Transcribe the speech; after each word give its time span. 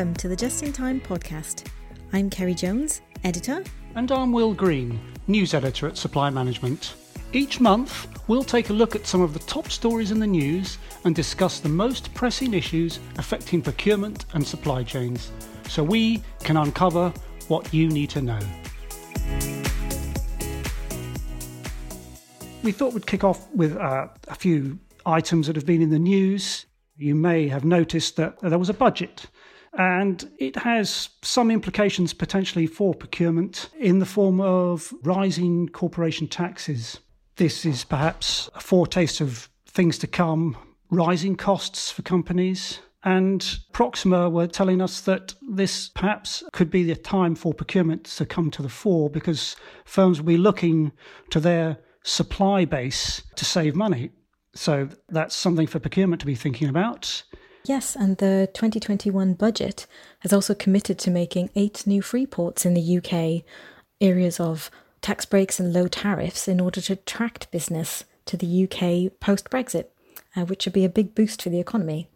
Welcome 0.00 0.14
to 0.14 0.28
the 0.28 0.36
Just 0.36 0.62
in 0.62 0.72
Time 0.72 0.98
podcast. 0.98 1.66
I'm 2.14 2.30
Kerry 2.30 2.54
Jones, 2.54 3.02
editor. 3.22 3.62
And 3.94 4.10
I'm 4.10 4.32
Will 4.32 4.54
Green, 4.54 4.98
news 5.26 5.52
editor 5.52 5.86
at 5.88 5.98
Supply 5.98 6.30
Management. 6.30 6.94
Each 7.34 7.60
month, 7.60 8.08
we'll 8.26 8.42
take 8.42 8.70
a 8.70 8.72
look 8.72 8.96
at 8.96 9.06
some 9.06 9.20
of 9.20 9.34
the 9.34 9.40
top 9.40 9.70
stories 9.70 10.10
in 10.10 10.18
the 10.18 10.26
news 10.26 10.78
and 11.04 11.14
discuss 11.14 11.60
the 11.60 11.68
most 11.68 12.14
pressing 12.14 12.54
issues 12.54 12.98
affecting 13.18 13.60
procurement 13.60 14.24
and 14.32 14.46
supply 14.46 14.82
chains 14.82 15.32
so 15.68 15.84
we 15.84 16.22
can 16.44 16.56
uncover 16.56 17.12
what 17.48 17.74
you 17.74 17.90
need 17.90 18.08
to 18.08 18.22
know. 18.22 18.40
We 22.62 22.72
thought 22.72 22.94
we'd 22.94 23.06
kick 23.06 23.22
off 23.22 23.50
with 23.54 23.76
uh, 23.76 24.08
a 24.28 24.34
few 24.34 24.78
items 25.04 25.46
that 25.46 25.56
have 25.56 25.66
been 25.66 25.82
in 25.82 25.90
the 25.90 25.98
news. 25.98 26.64
You 26.96 27.14
may 27.14 27.48
have 27.48 27.66
noticed 27.66 28.16
that 28.16 28.40
there 28.40 28.58
was 28.58 28.70
a 28.70 28.74
budget 28.74 29.26
and 29.72 30.30
it 30.38 30.56
has 30.56 31.10
some 31.22 31.50
implications 31.50 32.12
potentially 32.12 32.66
for 32.66 32.94
procurement 32.94 33.70
in 33.78 33.98
the 33.98 34.06
form 34.06 34.40
of 34.40 34.92
rising 35.02 35.68
corporation 35.68 36.26
taxes. 36.26 36.98
This 37.36 37.64
is 37.64 37.84
perhaps 37.84 38.50
a 38.54 38.60
foretaste 38.60 39.20
of 39.20 39.48
things 39.66 39.96
to 39.98 40.06
come, 40.06 40.56
rising 40.90 41.36
costs 41.36 41.90
for 41.90 42.02
companies. 42.02 42.80
And 43.02 43.58
Proxima 43.72 44.28
were 44.28 44.46
telling 44.46 44.82
us 44.82 45.00
that 45.02 45.34
this 45.40 45.88
perhaps 45.88 46.42
could 46.52 46.70
be 46.70 46.82
the 46.82 46.96
time 46.96 47.34
for 47.34 47.54
procurement 47.54 48.04
to 48.04 48.26
come 48.26 48.50
to 48.50 48.62
the 48.62 48.68
fore 48.68 49.08
because 49.08 49.56
firms 49.84 50.18
will 50.18 50.26
be 50.26 50.36
looking 50.36 50.92
to 51.30 51.40
their 51.40 51.78
supply 52.02 52.64
base 52.64 53.22
to 53.36 53.44
save 53.44 53.74
money. 53.74 54.10
So 54.54 54.88
that's 55.08 55.34
something 55.34 55.66
for 55.66 55.78
procurement 55.78 56.20
to 56.20 56.26
be 56.26 56.34
thinking 56.34 56.68
about. 56.68 57.22
Yes, 57.64 57.94
and 57.94 58.16
the 58.16 58.48
2021 58.54 59.34
budget 59.34 59.86
has 60.20 60.32
also 60.32 60.54
committed 60.54 60.98
to 61.00 61.10
making 61.10 61.50
eight 61.54 61.86
new 61.86 62.00
free 62.02 62.26
ports 62.26 62.64
in 62.64 62.74
the 62.74 62.98
UK, 62.98 63.44
areas 64.00 64.40
of 64.40 64.70
tax 65.02 65.26
breaks 65.26 65.60
and 65.60 65.72
low 65.72 65.86
tariffs, 65.86 66.48
in 66.48 66.60
order 66.60 66.80
to 66.80 66.94
attract 66.94 67.50
business 67.50 68.04
to 68.26 68.36
the 68.36 68.64
UK 68.64 69.18
post 69.20 69.50
Brexit, 69.50 69.86
uh, 70.36 70.44
which 70.44 70.64
would 70.64 70.72
be 70.72 70.84
a 70.84 70.88
big 70.88 71.14
boost 71.14 71.42
for 71.42 71.50
the 71.50 71.60
economy. 71.60 72.08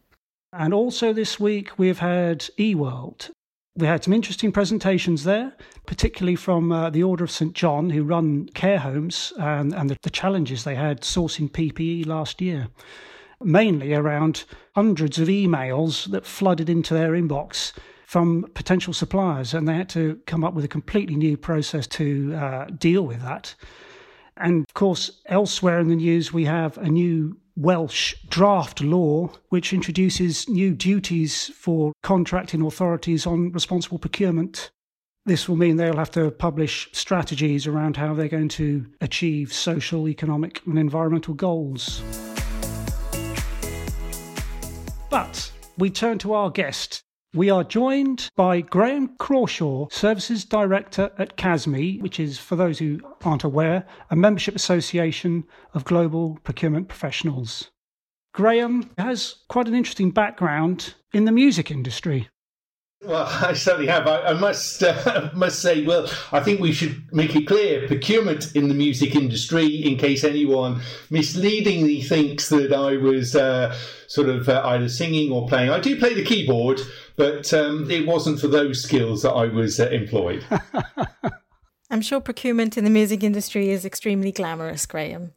And 0.52 0.72
also 0.72 1.12
this 1.12 1.38
week 1.38 1.78
we've 1.78 1.98
had 1.98 2.40
eWorld. 2.58 3.30
We 3.76 3.88
had 3.88 4.04
some 4.04 4.12
interesting 4.12 4.52
presentations 4.52 5.24
there, 5.24 5.52
particularly 5.84 6.36
from 6.36 6.70
uh, 6.70 6.90
the 6.90 7.02
Order 7.02 7.24
of 7.24 7.30
St 7.30 7.54
John, 7.54 7.90
who 7.90 8.04
run 8.04 8.48
care 8.54 8.78
homes, 8.78 9.32
and, 9.36 9.74
and 9.74 9.90
the, 9.90 9.96
the 10.02 10.10
challenges 10.10 10.62
they 10.62 10.76
had 10.76 11.00
sourcing 11.00 11.50
PPE 11.50 12.06
last 12.06 12.40
year 12.40 12.68
mainly 13.44 13.94
around 13.94 14.44
hundreds 14.74 15.18
of 15.18 15.28
emails 15.28 16.10
that 16.10 16.26
flooded 16.26 16.68
into 16.68 16.94
their 16.94 17.12
inbox 17.12 17.72
from 18.06 18.46
potential 18.54 18.92
suppliers, 18.92 19.54
and 19.54 19.66
they 19.66 19.74
had 19.74 19.88
to 19.88 20.20
come 20.26 20.44
up 20.44 20.54
with 20.54 20.64
a 20.64 20.68
completely 20.68 21.16
new 21.16 21.36
process 21.36 21.86
to 21.86 22.34
uh, 22.34 22.64
deal 22.78 23.02
with 23.02 23.20
that. 23.22 23.54
And 24.36 24.64
of 24.68 24.74
course, 24.74 25.20
elsewhere 25.26 25.78
in 25.78 25.88
the 25.88 25.96
news, 25.96 26.32
we 26.32 26.44
have 26.44 26.76
a 26.78 26.88
new 26.88 27.36
Welsh 27.56 28.14
draft 28.28 28.80
law 28.80 29.30
which 29.48 29.72
introduces 29.72 30.48
new 30.48 30.74
duties 30.74 31.50
for 31.54 31.92
contracting 32.02 32.62
authorities 32.62 33.26
on 33.26 33.52
responsible 33.52 33.98
procurement. 33.98 34.70
This 35.24 35.48
will 35.48 35.56
mean 35.56 35.76
they'll 35.76 35.96
have 35.96 36.10
to 36.12 36.30
publish 36.32 36.88
strategies 36.92 37.66
around 37.66 37.96
how 37.96 38.12
they're 38.12 38.28
going 38.28 38.48
to 38.50 38.86
achieve 39.00 39.52
social, 39.52 40.08
economic, 40.08 40.60
and 40.66 40.78
environmental 40.78 41.34
goals. 41.34 42.02
But 45.14 45.52
we 45.78 45.90
turn 45.90 46.18
to 46.18 46.32
our 46.32 46.50
guest. 46.50 47.04
We 47.34 47.48
are 47.48 47.62
joined 47.62 48.28
by 48.34 48.62
Graham 48.62 49.14
Crawshaw, 49.16 49.86
Services 49.92 50.44
Director 50.44 51.12
at 51.16 51.36
CASME, 51.36 52.00
which 52.02 52.18
is, 52.18 52.36
for 52.40 52.56
those 52.56 52.80
who 52.80 52.98
aren't 53.24 53.44
aware, 53.44 53.86
a 54.10 54.16
membership 54.16 54.56
association 54.56 55.44
of 55.72 55.84
global 55.84 56.40
procurement 56.42 56.88
professionals. 56.88 57.70
Graham 58.32 58.90
has 58.98 59.36
quite 59.48 59.68
an 59.68 59.76
interesting 59.76 60.10
background 60.10 60.94
in 61.12 61.26
the 61.26 61.30
music 61.30 61.70
industry. 61.70 62.28
Well, 63.04 63.26
I 63.42 63.52
certainly 63.52 63.86
have. 63.88 64.06
I, 64.06 64.22
I 64.22 64.32
must 64.34 64.82
uh, 64.82 65.30
must 65.34 65.60
say, 65.60 65.84
well, 65.84 66.08
I 66.32 66.40
think 66.40 66.60
we 66.60 66.72
should 66.72 67.12
make 67.12 67.36
it 67.36 67.46
clear: 67.46 67.86
procurement 67.86 68.54
in 68.54 68.68
the 68.68 68.74
music 68.74 69.14
industry, 69.14 69.66
in 69.66 69.96
case 69.96 70.24
anyone 70.24 70.80
misleadingly 71.10 72.02
thinks 72.02 72.48
that 72.48 72.72
I 72.72 72.96
was 72.96 73.36
uh, 73.36 73.76
sort 74.06 74.28
of 74.28 74.48
uh, 74.48 74.62
either 74.64 74.88
singing 74.88 75.32
or 75.32 75.46
playing. 75.48 75.70
I 75.70 75.80
do 75.80 75.98
play 75.98 76.14
the 76.14 76.24
keyboard, 76.24 76.80
but 77.16 77.52
um, 77.52 77.90
it 77.90 78.06
wasn't 78.06 78.40
for 78.40 78.48
those 78.48 78.82
skills 78.82 79.22
that 79.22 79.32
I 79.32 79.46
was 79.46 79.80
uh, 79.80 79.88
employed. 79.88 80.44
I'm 81.90 82.00
sure 82.00 82.20
procurement 82.20 82.76
in 82.76 82.84
the 82.84 82.90
music 82.90 83.22
industry 83.22 83.70
is 83.70 83.84
extremely 83.84 84.32
glamorous, 84.32 84.86
Graham. 84.86 85.32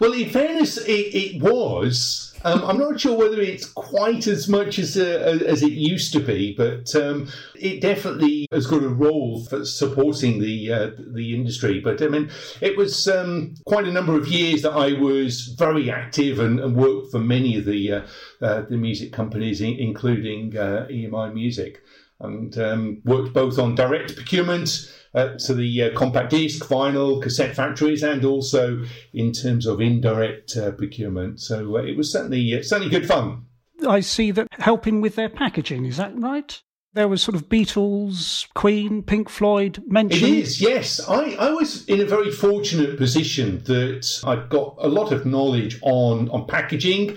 Well, 0.00 0.12
in 0.12 0.30
fairness, 0.30 0.78
it, 0.78 0.90
it 0.90 1.42
was. 1.42 2.31
Um, 2.44 2.64
I'm 2.64 2.78
not 2.78 3.00
sure 3.00 3.16
whether 3.16 3.40
it's 3.40 3.66
quite 3.66 4.26
as 4.26 4.48
much 4.48 4.78
as 4.78 4.96
uh, 4.96 5.38
as 5.46 5.62
it 5.62 5.72
used 5.72 6.12
to 6.12 6.20
be, 6.20 6.54
but 6.56 6.94
um, 6.96 7.28
it 7.54 7.80
definitely 7.80 8.46
has 8.52 8.66
got 8.66 8.82
a 8.82 8.88
role 8.88 9.44
for 9.44 9.64
supporting 9.64 10.40
the 10.40 10.72
uh, 10.72 10.90
the 11.14 11.34
industry. 11.34 11.80
But 11.80 12.02
I 12.02 12.08
mean, 12.08 12.30
it 12.60 12.76
was 12.76 13.06
um, 13.06 13.54
quite 13.64 13.86
a 13.86 13.92
number 13.92 14.16
of 14.16 14.28
years 14.28 14.62
that 14.62 14.72
I 14.72 14.92
was 14.94 15.54
very 15.58 15.90
active 15.90 16.40
and, 16.40 16.58
and 16.58 16.76
worked 16.76 17.12
for 17.12 17.20
many 17.20 17.56
of 17.56 17.64
the 17.64 17.92
uh, 17.92 18.02
uh 18.40 18.62
the 18.62 18.76
music 18.76 19.12
companies, 19.12 19.60
including 19.60 20.56
uh, 20.56 20.86
EMI 20.90 21.32
Music, 21.32 21.82
and 22.22 22.56
um, 22.58 23.02
worked 23.04 23.32
both 23.32 23.58
on 23.58 23.74
direct 23.74 24.16
procurement 24.16 24.92
uh, 25.14 25.36
to 25.38 25.54
the 25.54 25.82
uh, 25.82 25.96
compact 25.96 26.30
disc, 26.30 26.64
vinyl, 26.64 27.22
cassette 27.22 27.54
factories, 27.54 28.02
and 28.02 28.24
also 28.24 28.84
in 29.12 29.32
terms 29.32 29.66
of 29.66 29.80
indirect 29.80 30.56
uh, 30.56 30.72
procurement. 30.72 31.40
So 31.40 31.76
uh, 31.76 31.82
it 31.82 31.96
was 31.96 32.10
certainly 32.10 32.58
uh, 32.58 32.62
certainly 32.62 32.90
good 32.90 33.06
fun. 33.06 33.46
I 33.86 34.00
see 34.00 34.30
that 34.30 34.48
helping 34.58 35.00
with 35.00 35.16
their 35.16 35.28
packaging 35.28 35.86
is 35.86 35.96
that 35.96 36.18
right? 36.18 36.60
There 36.94 37.08
was 37.08 37.22
sort 37.22 37.34
of 37.34 37.48
Beatles, 37.48 38.46
Queen, 38.54 39.02
Pink 39.02 39.30
Floyd 39.30 39.82
mentioned. 39.86 40.30
It 40.30 40.38
is, 40.40 40.60
yes. 40.60 41.00
I, 41.08 41.34
I 41.36 41.50
was 41.50 41.86
in 41.86 42.00
a 42.00 42.04
very 42.04 42.30
fortunate 42.30 42.98
position 42.98 43.62
that 43.64 44.20
I 44.24 44.36
got 44.36 44.76
a 44.78 44.88
lot 44.88 45.10
of 45.10 45.24
knowledge 45.24 45.78
on 45.82 46.28
on 46.28 46.46
packaging, 46.46 47.16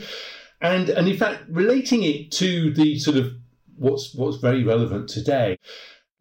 and 0.62 0.90
and 0.90 1.08
in 1.08 1.18
fact 1.18 1.44
relating 1.50 2.04
it 2.04 2.32
to 2.34 2.74
the 2.74 3.00
sort 3.00 3.18
of 3.18 3.34
what's 3.78 4.14
what's 4.16 4.38
very 4.38 4.64
relevant 4.64 5.10
today. 5.10 5.58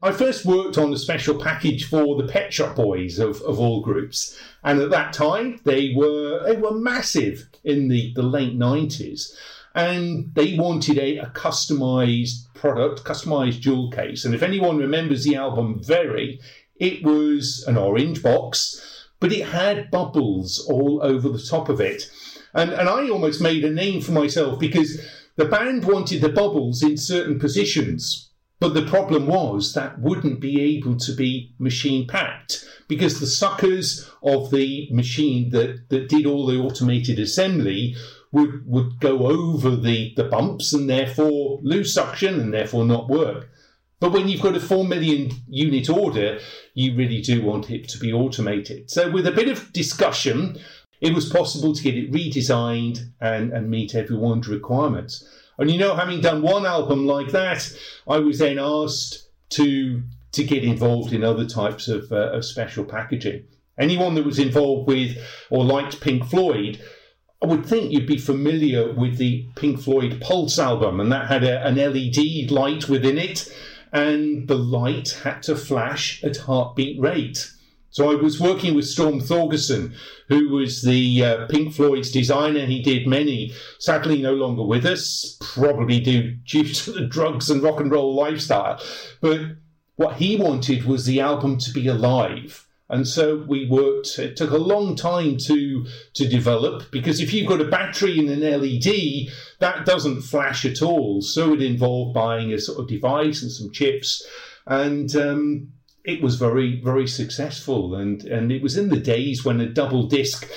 I 0.03 0.13
first 0.13 0.45
worked 0.45 0.77
on 0.77 0.93
a 0.93 0.99
special 0.99 1.35
package 1.35 1.89
for 1.89 2.21
the 2.21 2.29
Pet 2.29 2.53
Shop 2.53 2.77
Boys 2.77 3.19
of, 3.19 3.41
of 3.41 3.59
all 3.59 3.81
groups, 3.81 4.39
and 4.63 4.79
at 4.81 4.91
that 4.91 5.15
time 5.15 5.61
they 5.65 5.95
were 5.97 6.43
they 6.45 6.57
were 6.57 6.79
massive 6.79 7.49
in 7.65 7.89
the, 7.89 8.13
the 8.15 8.23
late 8.23 8.55
nineties, 8.55 9.35
and 9.75 10.35
they 10.35 10.59
wanted 10.59 10.99
a, 10.99 11.17
a 11.17 11.27
customized 11.31 12.53
product, 12.55 13.05
customized 13.05 13.61
jewel 13.61 13.91
case. 13.91 14.27
And 14.27 14.35
if 14.35 14.43
anyone 14.43 14.77
remembers 14.77 15.25
the 15.25 15.37
album 15.37 15.83
Very, 15.83 16.39
it 16.77 17.03
was 17.03 17.65
an 17.67 17.79
orange 17.79 18.23
box, 18.23 19.09
but 19.21 19.33
it 19.33 19.47
had 19.47 19.91
bubbles 19.91 20.59
all 20.69 21.01
over 21.03 21.31
the 21.31 21.43
top 21.43 21.71
of 21.71 21.81
it, 21.81 22.11
and 22.53 22.71
and 22.71 22.91
I 22.91 23.09
almost 23.09 23.41
made 23.41 23.65
a 23.65 23.71
name 23.71 24.03
for 24.03 24.13
myself 24.13 24.59
because 24.61 25.01
the 25.37 25.45
band 25.45 25.85
wanted 25.85 26.21
the 26.21 26.29
bubbles 26.29 26.83
in 26.83 26.97
certain 26.97 27.39
positions 27.39 28.31
but 28.61 28.73
the 28.73 28.87
problem 28.87 29.27
was 29.27 29.75
that 29.75 29.99
wouldn't 29.99 30.41
be 30.41 30.61
able 30.61 30.97
to 30.97 31.13
be 31.13 31.53
machine 31.59 32.07
packed 32.07 32.65
because 32.89 33.21
the 33.21 33.27
suckers 33.27 34.09
of 34.23 34.51
the 34.51 34.89
machine 34.91 35.51
that, 35.51 35.91
that 35.91 36.09
did 36.09 36.25
all 36.25 36.47
the 36.47 36.59
automated 36.59 37.19
assembly 37.19 37.97
would, 38.33 38.67
would 38.67 39.01
go 39.01 39.27
over 39.27 39.77
the, 39.77 40.15
the 40.17 40.25
bumps 40.25 40.73
and 40.73 40.89
therefore 40.89 41.61
lose 41.63 41.93
suction 41.93 42.41
and 42.41 42.55
therefore 42.55 42.87
not 42.87 43.09
work. 43.09 43.51
But 44.01 44.13
when 44.13 44.29
you've 44.29 44.43
got 44.43 44.57
a 44.57 44.61
4 44.61 44.85
million 44.85 45.31
unit 45.49 45.89
order, 45.91 46.39
you 46.75 46.97
really 46.97 47.21
do 47.21 47.43
want 47.43 47.71
it 47.71 47.89
to 47.91 47.99
be 47.99 48.13
automated. 48.13 48.91
So, 48.91 49.11
with 49.11 49.27
a 49.27 49.33
bit 49.33 49.49
of 49.49 49.73
discussion, 49.73 50.59
it 51.01 51.15
was 51.15 51.29
possible 51.29 51.75
to 51.75 51.83
get 51.83 51.97
it 51.97 52.13
redesigned 52.13 53.11
and, 53.21 53.53
and 53.53 53.71
meet 53.71 53.95
everyone's 53.95 54.49
requirements. 54.49 55.29
And 55.59 55.71
you 55.71 55.79
know, 55.79 55.95
having 55.95 56.21
done 56.21 56.43
one 56.43 56.67
album 56.67 57.07
like 57.07 57.29
that, 57.29 57.73
I 58.09 58.19
was 58.19 58.39
then 58.39 58.59
asked 58.59 59.29
to 59.51 60.03
to 60.33 60.45
get 60.45 60.65
involved 60.65 61.13
in 61.13 61.23
other 61.23 61.47
types 61.47 61.87
of, 61.87 62.11
uh, 62.11 62.33
of 62.33 62.45
special 62.45 62.85
packaging. 62.85 63.45
Anyone 63.79 64.15
that 64.17 64.25
was 64.25 64.41
involved 64.41 64.89
with 64.89 65.17
or 65.49 65.65
liked 65.65 66.01
Pink 66.01 66.25
Floyd, 66.27 66.81
I 67.41 67.47
would 67.47 67.65
think 67.65 67.93
you'd 67.93 68.07
be 68.07 68.19
familiar 68.19 68.93
with 68.93 69.17
the 69.17 69.47
Pink 69.55 69.81
Floyd 69.81 70.21
Pulse 70.21 70.59
album, 70.59 70.99
and 70.99 71.13
that 71.13 71.29
had 71.29 71.45
a, 71.45 71.65
an 71.65 71.77
LED 71.77 72.51
light 72.51 72.89
within 72.89 73.17
it, 73.17 73.53
and 73.93 74.49
the 74.49 74.59
light 74.59 75.21
had 75.23 75.43
to 75.45 75.55
flash 75.55 76.23
at 76.25 76.39
heartbeat 76.39 77.01
rate. 77.01 77.53
So 77.95 78.11
I 78.11 78.17
was 78.17 78.41
working 78.41 78.75
with 78.75 78.89
Storm 78.89 79.21
Thorgerson, 79.21 79.95
who 80.29 80.49
was 80.49 80.83
the 80.83 81.25
uh, 81.25 81.47
Pink 81.47 81.73
Floyd's 81.73 82.11
designer. 82.11 82.67
He 82.67 82.83
did 82.83 83.07
many, 83.07 83.55
sadly 83.79 84.21
no 84.21 84.35
longer 84.35 84.65
with 84.65 84.85
us, 84.85 85.39
probably 85.41 86.01
due, 86.01 86.33
due 86.45 86.65
to 86.65 86.91
the 86.91 87.07
drugs 87.07 87.51
and 87.51 87.63
rock 87.63 87.79
and 87.79 87.93
roll 87.93 88.13
lifestyle. 88.13 88.83
But 89.21 89.43
what 89.95 90.17
he 90.17 90.35
wanted 90.35 90.87
was 90.87 91.07
the 91.07 91.21
album 91.21 91.57
to 91.59 91.71
be 91.71 91.87
alive. 91.87 92.67
And 92.91 93.07
so 93.07 93.45
we 93.47 93.69
worked, 93.69 94.19
it 94.19 94.37
took 94.37 94.51
a 94.51 94.59
long 94.59 94.97
time 94.97 95.37
to, 95.47 95.87
to 96.15 96.29
develop 96.29 96.91
because 96.91 97.21
if 97.21 97.33
you've 97.33 97.49
got 97.49 97.61
a 97.61 97.65
battery 97.65 98.19
and 98.19 98.29
an 98.29 98.41
LED, 98.41 99.29
that 99.61 99.87
doesn't 99.87 100.23
flash 100.23 100.65
at 100.65 100.83
all. 100.83 101.23
So 101.23 101.55
it 101.55 101.63
involved 101.63 102.13
buying 102.13 102.53
a 102.53 102.59
sort 102.59 102.81
of 102.81 102.89
device 102.89 103.41
and 103.41 103.53
some 103.53 103.71
chips. 103.71 104.27
And 104.67 105.15
um, 105.15 105.69
it 106.05 106.23
was 106.23 106.37
very, 106.37 106.81
very 106.83 107.07
successful. 107.07 107.95
And, 107.95 108.23
and 108.25 108.53
it 108.53 108.63
was 108.63 108.77
in 108.77 108.91
the 108.91 109.01
days 109.01 109.45
when 109.45 109.61
a 109.61 109.69
double 109.69 110.07
disc 110.07 110.49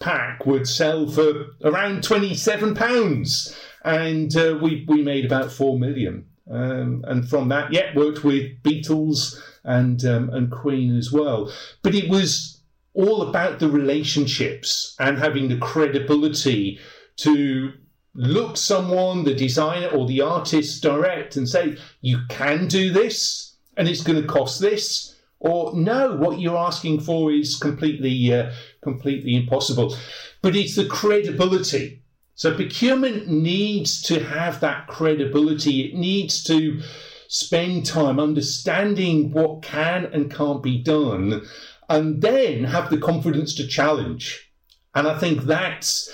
pack 0.00 0.46
would 0.46 0.68
sell 0.68 1.06
for 1.08 1.46
around 1.64 2.02
£27. 2.02 3.56
And 3.84 4.36
uh, 4.36 4.58
we, 4.60 4.84
we 4.88 5.02
made 5.02 5.24
about 5.24 5.50
4 5.50 5.78
million. 5.78 6.26
Um, 6.50 7.04
and 7.06 7.28
from 7.28 7.48
that, 7.48 7.72
yeah, 7.72 7.94
worked 7.96 8.24
with 8.24 8.62
Beatles 8.62 9.40
and 9.64 10.04
um, 10.04 10.28
and 10.30 10.50
Queen 10.50 10.96
as 10.96 11.12
well. 11.12 11.52
But 11.82 11.94
it 11.94 12.10
was 12.10 12.60
all 12.94 13.22
about 13.22 13.58
the 13.58 13.70
relationships 13.70 14.94
and 14.98 15.18
having 15.18 15.48
the 15.48 15.58
credibility 15.58 16.78
to 17.18 17.72
look 18.14 18.56
someone, 18.56 19.24
the 19.24 19.34
designer 19.34 19.86
or 19.88 20.06
the 20.06 20.20
artist, 20.20 20.82
direct 20.82 21.36
and 21.36 21.48
say, 21.48 21.76
"You 22.00 22.20
can 22.28 22.66
do 22.66 22.92
this." 22.92 23.51
And 23.76 23.88
it's 23.88 24.02
going 24.02 24.20
to 24.20 24.28
cost 24.28 24.60
this, 24.60 25.16
or 25.40 25.74
no, 25.74 26.16
what 26.16 26.40
you're 26.40 26.56
asking 26.56 27.00
for 27.00 27.32
is 27.32 27.56
completely 27.56 28.32
uh, 28.32 28.52
completely 28.82 29.34
impossible. 29.34 29.96
But 30.40 30.56
it's 30.56 30.76
the 30.76 30.86
credibility. 30.86 32.02
So 32.34 32.54
procurement 32.54 33.28
needs 33.28 34.02
to 34.02 34.22
have 34.24 34.60
that 34.60 34.86
credibility. 34.86 35.82
It 35.82 35.94
needs 35.94 36.42
to 36.44 36.80
spend 37.28 37.86
time 37.86 38.20
understanding 38.20 39.32
what 39.32 39.62
can 39.62 40.06
and 40.06 40.32
can't 40.32 40.62
be 40.62 40.82
done, 40.82 41.46
and 41.88 42.22
then 42.22 42.64
have 42.64 42.90
the 42.90 42.98
confidence 42.98 43.54
to 43.56 43.66
challenge. 43.66 44.52
And 44.94 45.08
I 45.08 45.18
think 45.18 45.42
that's 45.42 46.10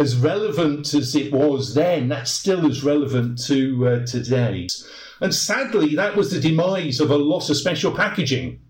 as 0.00 0.16
relevant 0.16 0.94
as 0.94 1.14
it 1.14 1.32
was 1.32 1.74
then. 1.74 2.08
That's 2.08 2.30
still 2.30 2.66
as 2.66 2.82
relevant 2.82 3.38
to 3.44 3.86
uh, 3.86 4.06
today. 4.06 4.66
And 5.20 5.34
sadly, 5.34 5.94
that 5.96 6.16
was 6.16 6.30
the 6.30 6.40
demise 6.40 6.98
of 7.00 7.10
a 7.10 7.18
lot 7.18 7.50
of 7.50 7.56
special 7.56 7.92
packaging. 7.92 8.60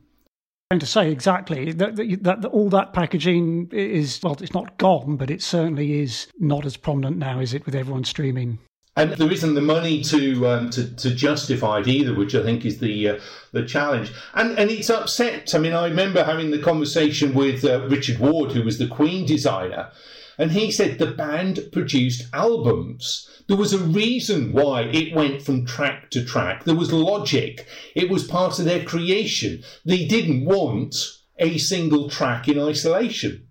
to 0.77 0.85
say 0.85 1.11
exactly 1.11 1.73
that, 1.73 1.97
that, 1.97 2.23
that, 2.23 2.45
all 2.47 2.69
that 2.71 2.93
packaging 2.93 3.69
is 3.73 4.21
well, 4.23 4.37
it's 4.41 4.53
not 4.53 4.77
gone, 4.79 5.17
but 5.17 5.31
it 5.31 5.41
certainly 5.41 6.01
is 6.01 6.27
not 6.41 6.67
as 6.67 6.77
prominent 6.77 7.17
now, 7.17 7.39
is 7.39 7.55
it, 7.55 7.65
with 7.65 7.77
everyone 7.77 8.05
streaming? 8.05 8.59
And 8.97 9.13
there 9.13 9.31
isn't 9.33 9.55
the 9.55 9.61
money 9.61 10.03
to 10.03 10.49
um, 10.49 10.71
to, 10.71 10.95
to 10.97 11.15
justify 11.15 11.79
it 11.79 11.87
either, 11.87 12.13
which 12.13 12.35
I 12.35 12.43
think 12.43 12.67
is 12.67 12.79
the 12.79 13.11
uh, 13.11 13.21
the 13.53 13.65
challenge. 13.65 14.13
And 14.35 14.59
and 14.59 14.69
it's 14.69 14.91
upset. 14.91 15.55
I 15.55 15.59
mean, 15.59 15.75
I 15.75 15.87
remember 15.87 16.25
having 16.25 16.51
the 16.51 16.59
conversation 16.59 17.33
with 17.33 17.65
uh, 17.65 17.87
Richard 17.87 18.19
Ward, 18.19 18.51
who 18.51 18.65
was 18.65 18.79
the 18.79 18.89
Queen 18.89 19.25
designer, 19.25 19.93
and 20.41 20.53
he 20.53 20.71
said 20.71 20.99
the 20.99 21.11
band 21.11 21.61
produced 21.71 22.27
albums. 22.33 23.29
There 23.47 23.59
was 23.59 23.75
a 23.75 23.79
reason 23.79 24.55
why 24.55 24.85
it 24.85 25.15
went 25.15 25.43
from 25.43 25.67
track 25.67 26.11
to 26.13 26.25
track. 26.25 26.65
There 26.65 26.75
was 26.75 26.95
logic. 26.95 27.67
It 27.95 28.09
was 28.09 28.27
part 28.27 28.59
of 28.59 28.65
their 28.65 28.83
creation. 28.83 29.63
They 29.85 30.07
didn't 30.07 30.47
want 30.47 30.97
a 31.39 31.59
single 31.59 32.09
track 32.09 32.49
in 32.49 32.59
isolation. 32.59 33.49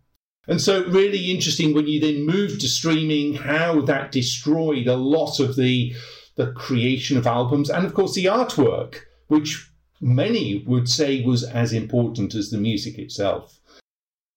And 0.48 0.60
so, 0.60 0.84
really 0.86 1.30
interesting 1.30 1.76
when 1.76 1.86
you 1.86 2.02
then 2.02 2.26
move 2.26 2.58
to 2.58 2.68
streaming, 2.68 3.36
how 3.36 3.82
that 3.82 4.12
destroyed 4.12 4.88
a 4.88 4.98
lot 4.98 5.40
of 5.40 5.56
the, 5.56 5.94
the 6.38 6.52
creation 6.54 7.20
of 7.20 7.28
albums 7.28 7.70
and, 7.70 7.86
of 7.86 7.94
course, 7.94 8.16
the 8.16 8.26
artwork, 8.26 9.02
which 9.28 9.70
many 10.02 10.64
would 10.66 10.90
say 10.90 11.24
was 11.24 11.44
as 11.44 11.72
important 11.72 12.34
as 12.34 12.50
the 12.50 12.58
music 12.58 12.98
itself. 12.98 13.60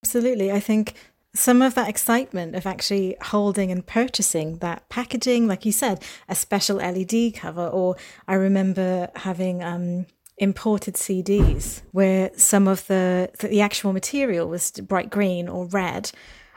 Absolutely. 0.05 0.53
I 0.53 0.61
think 0.61 0.97
some 1.34 1.62
of 1.62 1.75
that 1.75 1.88
excitement 1.88 2.55
of 2.55 2.67
actually 2.67 3.17
holding 3.23 3.70
and 3.70 3.87
purchasing 3.87 4.58
that 4.58 4.88
packaging, 4.88 5.46
like 5.46 5.64
you 5.64 5.73
said, 5.73 6.05
a 6.29 6.34
special 6.34 6.76
LED 6.76 7.34
cover, 7.34 7.67
or 7.67 7.96
I 8.29 8.34
remember 8.34 9.11
having 9.17 9.62
um, 9.62 10.06
imported 10.37 10.94
CDs 10.94 11.82
where 11.93 12.31
some 12.37 12.69
of 12.69 12.87
the 12.87 13.31
the 13.40 13.61
actual 13.61 13.93
material 13.93 14.49
was 14.49 14.70
bright 14.73 15.11
green 15.11 15.49
or 15.49 15.67
red, 15.67 16.11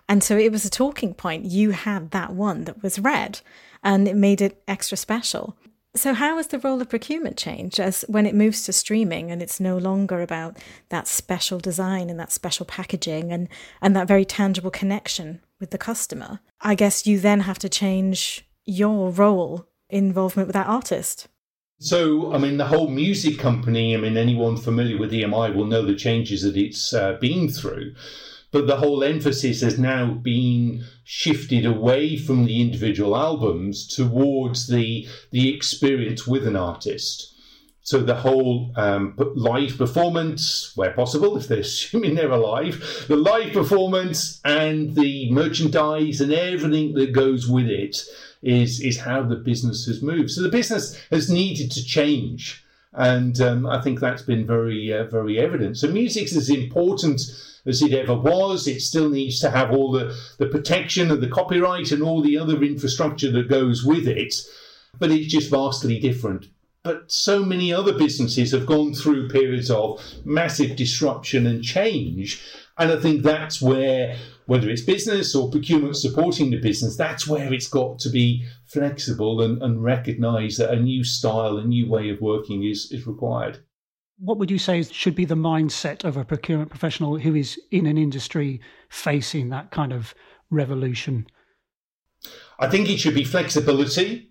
and 0.09 0.23
so 0.23 0.37
it 0.37 0.51
was 0.51 0.65
a 0.65 0.69
talking 0.69 1.13
point. 1.13 1.45
You 1.45 1.71
had 1.71 2.11
that 2.11 2.33
one 2.33 2.65
that 2.65 2.83
was 2.83 2.99
red, 2.99 3.39
and 3.81 4.07
it 4.07 4.15
made 4.15 4.41
it 4.41 4.61
extra 4.67 4.97
special. 4.97 5.55
So, 5.95 6.13
how 6.13 6.35
has 6.35 6.47
the 6.47 6.59
role 6.59 6.81
of 6.81 6.89
procurement 6.89 7.37
changed 7.37 7.79
as 7.79 8.03
when 8.09 8.25
it 8.25 8.35
moves 8.35 8.63
to 8.63 8.73
streaming 8.73 9.31
and 9.31 9.41
it's 9.41 9.61
no 9.61 9.77
longer 9.77 10.21
about 10.21 10.57
that 10.89 11.07
special 11.07 11.57
design 11.57 12.09
and 12.09 12.19
that 12.19 12.33
special 12.33 12.65
packaging 12.65 13.31
and, 13.31 13.47
and 13.81 13.95
that 13.95 14.07
very 14.07 14.25
tangible 14.25 14.71
connection 14.71 15.39
with 15.59 15.71
the 15.71 15.77
customer? 15.77 16.41
I 16.59 16.75
guess 16.75 17.07
you 17.07 17.17
then 17.17 17.41
have 17.41 17.59
to 17.59 17.69
change 17.69 18.45
your 18.65 19.09
role 19.09 19.67
involvement 19.89 20.47
with 20.47 20.55
that 20.55 20.67
artist. 20.67 21.27
So, 21.79 22.33
I 22.33 22.39
mean, 22.39 22.57
the 22.57 22.67
whole 22.67 22.89
music 22.89 23.39
company, 23.39 23.95
I 23.95 23.99
mean, 23.99 24.17
anyone 24.17 24.57
familiar 24.57 24.97
with 24.97 25.11
EMI 25.11 25.55
will 25.55 25.65
know 25.65 25.85
the 25.85 25.95
changes 25.95 26.41
that 26.43 26.57
it's 26.57 26.93
uh, 26.93 27.13
been 27.21 27.47
through 27.49 27.95
but 28.55 28.67
the 28.67 28.77
whole 28.77 29.03
emphasis 29.03 29.59
has 29.59 29.77
now 29.77 30.13
been 30.13 30.81
shifted 31.03 31.65
away 31.65 32.15
from 32.15 32.45
the 32.45 32.61
individual 32.61 33.13
albums 33.13 33.85
towards 33.85 34.69
the 34.69 35.05
the 35.31 35.53
experience 35.53 36.25
with 36.25 36.47
an 36.47 36.55
artist. 36.55 37.35
So 37.81 37.99
the 37.99 38.15
whole 38.15 38.71
um, 38.77 39.13
live 39.35 39.77
performance, 39.77 40.71
where 40.73 40.93
possible, 40.93 41.35
if 41.35 41.49
they're 41.49 41.59
assuming 41.69 42.15
they're 42.15 42.31
alive, 42.31 43.05
the 43.09 43.17
live 43.17 43.51
performance 43.51 44.39
and 44.45 44.95
the 44.95 45.29
merchandise 45.31 46.21
and 46.21 46.31
everything 46.31 46.93
that 46.93 47.11
goes 47.11 47.49
with 47.49 47.67
it 47.67 48.03
is 48.41 48.79
is 48.79 48.99
how 48.99 49.21
the 49.23 49.35
business 49.35 49.85
has 49.87 50.01
moved. 50.01 50.31
So 50.31 50.41
the 50.41 50.57
business 50.59 50.97
has 51.11 51.29
needed 51.29 51.71
to 51.71 51.83
change, 51.83 52.64
and 52.97 53.39
um, 53.41 53.65
I 53.65 53.81
think 53.81 53.99
that's 53.99 54.21
been 54.21 54.45
very 54.45 54.93
uh, 54.93 55.05
very 55.05 55.39
evident. 55.39 55.77
So 55.77 55.87
music 55.87 56.25
is 56.25 56.37
as 56.37 56.49
important 56.49 57.21
as 57.65 57.81
it 57.81 57.93
ever 57.93 58.15
was. 58.15 58.67
It 58.67 58.81
still 58.81 59.09
needs 59.09 59.39
to 59.39 59.49
have 59.49 59.71
all 59.71 59.91
the, 59.91 60.15
the 60.37 60.45
protection 60.45 61.11
of 61.11 61.21
the 61.21 61.27
copyright 61.27 61.91
and 61.91 62.03
all 62.03 62.21
the 62.21 62.37
other 62.37 62.61
infrastructure 62.61 63.31
that 63.31 63.49
goes 63.49 63.83
with 63.83 64.07
it, 64.07 64.35
but 64.99 65.11
it's 65.11 65.31
just 65.31 65.49
vastly 65.49 65.99
different. 65.99 66.47
But 66.83 67.11
so 67.11 67.43
many 67.43 67.73
other 67.73 67.97
businesses 67.97 68.51
have 68.51 68.67
gone 68.67 68.93
through 68.93 69.29
periods 69.29 69.71
of 69.71 69.99
massive 70.23 70.75
disruption 70.75 71.47
and 71.47 71.63
change. 71.63 72.43
And 72.77 72.91
I 72.91 72.97
think 72.97 73.23
that's 73.23 73.59
where, 73.59 74.15
whether 74.45 74.69
it's 74.69 74.81
business 74.81 75.35
or 75.35 75.49
procurement 75.49 75.97
supporting 75.97 76.51
the 76.51 76.59
business, 76.59 76.95
that's 76.95 77.27
where 77.27 77.53
it's 77.53 77.67
got 77.67 77.99
to 77.99 78.09
be 78.09 78.45
flexible 78.65 79.41
and, 79.41 79.61
and 79.61 79.83
recognize 79.83 80.57
that 80.57 80.71
a 80.71 80.79
new 80.79 81.03
style, 81.03 81.57
a 81.57 81.63
new 81.63 81.89
way 81.89 82.09
of 82.09 82.21
working 82.21 82.63
is, 82.63 82.91
is 82.91 83.07
required. 83.07 83.59
What 84.17 84.37
would 84.37 84.51
you 84.51 84.59
say 84.59 84.83
should 84.83 85.15
be 85.15 85.25
the 85.25 85.35
mindset 85.35 86.05
of 86.05 86.15
a 86.15 86.23
procurement 86.23 86.69
professional 86.69 87.17
who 87.17 87.35
is 87.35 87.59
in 87.71 87.85
an 87.85 87.97
industry 87.97 88.61
facing 88.89 89.49
that 89.49 89.71
kind 89.71 89.91
of 89.91 90.13
revolution? 90.49 91.27
I 92.59 92.69
think 92.69 92.89
it 92.89 92.99
should 92.99 93.15
be 93.15 93.25
flexibility, 93.25 94.29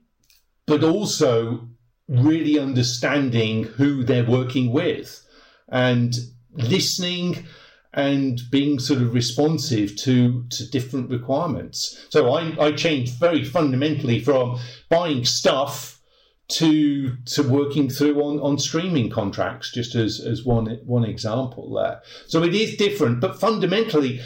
but 0.67 0.83
also 0.83 1.69
really 2.09 2.59
understanding 2.59 3.65
who 3.65 4.05
they're 4.05 4.25
working 4.25 4.73
with 4.73 5.25
and 5.69 6.15
listening 6.53 7.47
and 7.97 8.41
being 8.51 8.79
sort 8.79 9.01
of 9.01 9.15
responsive 9.15 9.97
to 9.97 10.45
to 10.51 10.69
different 10.71 11.11
requirements. 11.11 12.07
So 12.11 12.33
I, 12.33 12.67
I 12.67 12.73
changed 12.73 13.19
very 13.21 13.45
fundamentally 13.45 14.21
from 14.21 14.59
buying 14.89 15.25
stuff 15.25 16.01
to 16.49 17.17
to 17.25 17.43
working 17.43 17.89
through 17.89 18.21
on, 18.23 18.41
on 18.41 18.59
streaming 18.59 19.11
contracts, 19.11 19.73
just 19.73 19.95
as, 19.95 20.21
as 20.21 20.45
one 20.45 20.67
one 20.85 21.05
example 21.05 21.73
there. 21.75 22.03
So 22.27 22.43
it 22.43 22.55
is 22.55 22.77
different, 22.77 23.21
but 23.21 23.41
fundamentally, 23.41 24.21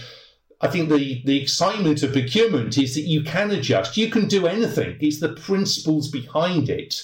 I 0.61 0.69
think 0.69 0.89
the, 0.89 1.23
the 1.25 1.41
excitement 1.41 2.03
of 2.03 2.13
procurement 2.13 2.77
is 2.77 2.95
that 2.95 3.03
you 3.03 3.23
can 3.23 3.51
adjust, 3.51 3.97
you 3.97 4.11
can 4.11 4.27
do 4.27 4.47
anything. 4.47 4.97
It's 5.01 5.21
the 5.21 5.29
principles 5.29 6.11
behind 6.11 6.69
it 6.69 7.03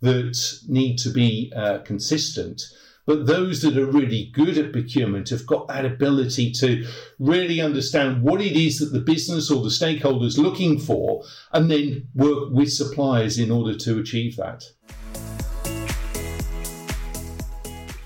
that 0.00 0.36
need 0.68 0.98
to 0.98 1.10
be 1.10 1.52
uh, 1.54 1.78
consistent. 1.78 2.62
But 3.06 3.26
those 3.26 3.62
that 3.62 3.78
are 3.78 3.86
really 3.86 4.30
good 4.34 4.58
at 4.58 4.72
procurement 4.72 5.30
have 5.30 5.46
got 5.46 5.68
that 5.68 5.84
ability 5.84 6.50
to 6.52 6.84
really 7.20 7.60
understand 7.60 8.22
what 8.22 8.40
it 8.40 8.52
is 8.52 8.80
that 8.80 8.92
the 8.92 9.00
business 9.00 9.50
or 9.50 9.62
the 9.62 9.70
stakeholders 9.70 10.38
looking 10.38 10.78
for 10.78 11.22
and 11.52 11.70
then 11.70 12.08
work 12.14 12.50
with 12.50 12.72
suppliers 12.72 13.38
in 13.38 13.52
order 13.52 13.76
to 13.78 14.00
achieve 14.00 14.36
that. 14.36 14.64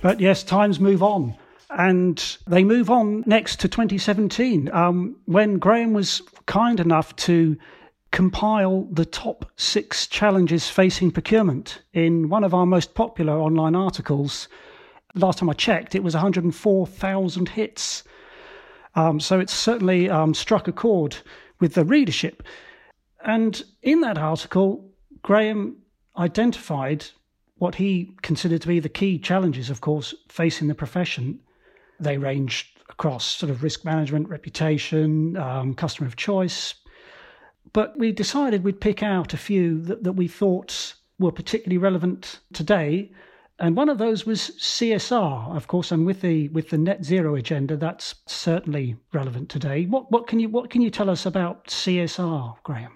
But 0.02 0.20
yes, 0.20 0.42
times 0.42 0.78
move 0.80 1.02
on. 1.02 1.34
And 1.70 2.36
they 2.46 2.64
move 2.64 2.90
on 2.90 3.22
next 3.26 3.60
to 3.60 3.68
2017 3.68 4.70
um, 4.72 5.16
when 5.26 5.58
Graham 5.58 5.92
was 5.92 6.20
kind 6.46 6.80
enough 6.80 7.14
to 7.16 7.56
compile 8.10 8.88
the 8.90 9.04
top 9.04 9.46
six 9.56 10.06
challenges 10.08 10.68
facing 10.68 11.12
procurement 11.12 11.82
in 11.92 12.28
one 12.28 12.42
of 12.42 12.52
our 12.52 12.66
most 12.66 12.94
popular 12.94 13.38
online 13.38 13.76
articles. 13.76 14.48
Last 15.14 15.38
time 15.38 15.50
I 15.50 15.54
checked, 15.54 15.94
it 15.94 16.02
was 16.02 16.14
104,000 16.14 17.48
hits. 17.48 18.04
Um, 18.94 19.20
so 19.20 19.40
it's 19.40 19.52
certainly 19.52 20.10
um, 20.10 20.34
struck 20.34 20.68
a 20.68 20.72
chord 20.72 21.16
with 21.60 21.74
the 21.74 21.84
readership. 21.84 22.42
And 23.24 23.62
in 23.82 24.00
that 24.00 24.18
article, 24.18 24.88
Graham 25.22 25.76
identified 26.16 27.06
what 27.56 27.74
he 27.74 28.16
considered 28.22 28.62
to 28.62 28.68
be 28.68 28.80
the 28.80 28.88
key 28.88 29.18
challenges, 29.18 29.68
of 29.68 29.80
course, 29.80 30.14
facing 30.28 30.68
the 30.68 30.74
profession. 30.74 31.38
They 31.98 32.16
ranged 32.16 32.68
across 32.88 33.24
sort 33.24 33.50
of 33.50 33.62
risk 33.62 33.84
management, 33.84 34.28
reputation, 34.28 35.36
um, 35.36 35.74
customer 35.74 36.06
of 36.06 36.16
choice, 36.16 36.74
but 37.72 37.96
we 37.98 38.12
decided 38.12 38.64
we'd 38.64 38.80
pick 38.80 39.02
out 39.02 39.34
a 39.34 39.36
few 39.36 39.80
that, 39.82 40.02
that 40.04 40.12
we 40.12 40.26
thought 40.26 40.94
were 41.18 41.30
particularly 41.30 41.78
relevant 41.78 42.40
today. 42.52 43.12
And 43.60 43.76
one 43.76 43.90
of 43.90 43.98
those 43.98 44.24
was 44.24 44.52
CSR, 44.58 45.54
of 45.54 45.66
course, 45.66 45.92
and 45.92 46.06
with 46.06 46.22
the 46.22 46.48
with 46.48 46.70
the 46.70 46.78
net 46.78 47.04
zero 47.04 47.34
agenda, 47.34 47.76
that's 47.76 48.14
certainly 48.26 48.96
relevant 49.12 49.50
today. 49.50 49.84
What 49.84 50.10
what 50.10 50.26
can 50.26 50.40
you 50.40 50.48
what 50.48 50.70
can 50.70 50.80
you 50.80 50.88
tell 50.88 51.10
us 51.10 51.26
about 51.26 51.66
CSR, 51.66 52.56
Graham? 52.62 52.92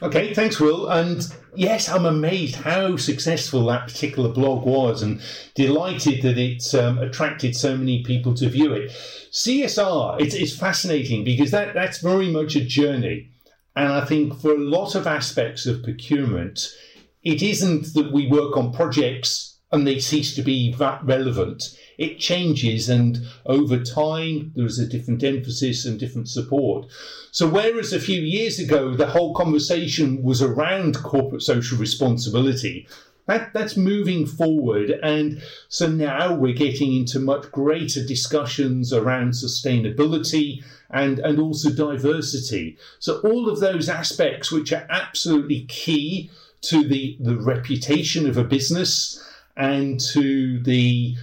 Okay, 0.00 0.34
thanks, 0.34 0.58
Will. 0.58 0.88
And 0.88 1.24
yes, 1.54 1.88
I'm 1.88 2.06
amazed 2.06 2.56
how 2.56 2.96
successful 2.96 3.66
that 3.66 3.86
particular 3.86 4.30
blog 4.30 4.66
was 4.66 5.00
and 5.00 5.20
delighted 5.54 6.22
that 6.22 6.38
it 6.38 6.74
um, 6.74 6.98
attracted 6.98 7.54
so 7.54 7.76
many 7.76 8.02
people 8.02 8.34
to 8.34 8.48
view 8.48 8.72
it. 8.72 8.90
CSR, 9.30 10.20
it's, 10.20 10.34
it's 10.34 10.56
fascinating 10.56 11.22
because 11.22 11.52
that, 11.52 11.74
that's 11.74 11.98
very 11.98 12.30
much 12.32 12.56
a 12.56 12.64
journey. 12.64 13.30
And 13.76 13.92
I 13.92 14.04
think 14.04 14.40
for 14.40 14.50
a 14.52 14.58
lot 14.58 14.96
of 14.96 15.06
aspects 15.06 15.66
of 15.66 15.84
procurement, 15.84 16.74
it 17.22 17.40
isn't 17.40 17.94
that 17.94 18.12
we 18.12 18.26
work 18.26 18.56
on 18.56 18.72
projects 18.72 19.51
and 19.72 19.86
they 19.86 19.98
cease 19.98 20.34
to 20.34 20.42
be 20.42 20.74
that 20.74 21.04
relevant. 21.04 21.78
It 21.98 22.18
changes, 22.18 22.88
and 22.88 23.26
over 23.46 23.82
time, 23.82 24.52
there 24.54 24.66
is 24.66 24.78
a 24.78 24.86
different 24.86 25.22
emphasis 25.22 25.84
and 25.84 25.98
different 25.98 26.28
support. 26.28 26.86
So, 27.30 27.48
whereas 27.48 27.92
a 27.92 28.00
few 28.00 28.20
years 28.20 28.58
ago, 28.58 28.94
the 28.94 29.06
whole 29.06 29.34
conversation 29.34 30.22
was 30.22 30.42
around 30.42 31.02
corporate 31.02 31.42
social 31.42 31.78
responsibility, 31.78 32.86
that, 33.26 33.52
that's 33.52 33.76
moving 33.76 34.26
forward. 34.26 34.90
And 35.02 35.42
so 35.68 35.88
now 35.88 36.34
we're 36.34 36.54
getting 36.54 36.94
into 36.94 37.20
much 37.20 37.50
greater 37.52 38.04
discussions 38.04 38.92
around 38.92 39.30
sustainability 39.30 40.64
and, 40.90 41.18
and 41.20 41.38
also 41.38 41.70
diversity. 41.70 42.76
So 42.98 43.20
all 43.20 43.48
of 43.48 43.60
those 43.60 43.88
aspects 43.88 44.50
which 44.50 44.72
are 44.72 44.86
absolutely 44.90 45.64
key 45.66 46.30
to 46.62 46.86
the, 46.86 47.16
the 47.20 47.36
reputation 47.36 48.28
of 48.28 48.36
a 48.36 48.44
business 48.44 49.22
and 49.56 50.00
to 50.12 50.62
the 50.62 51.16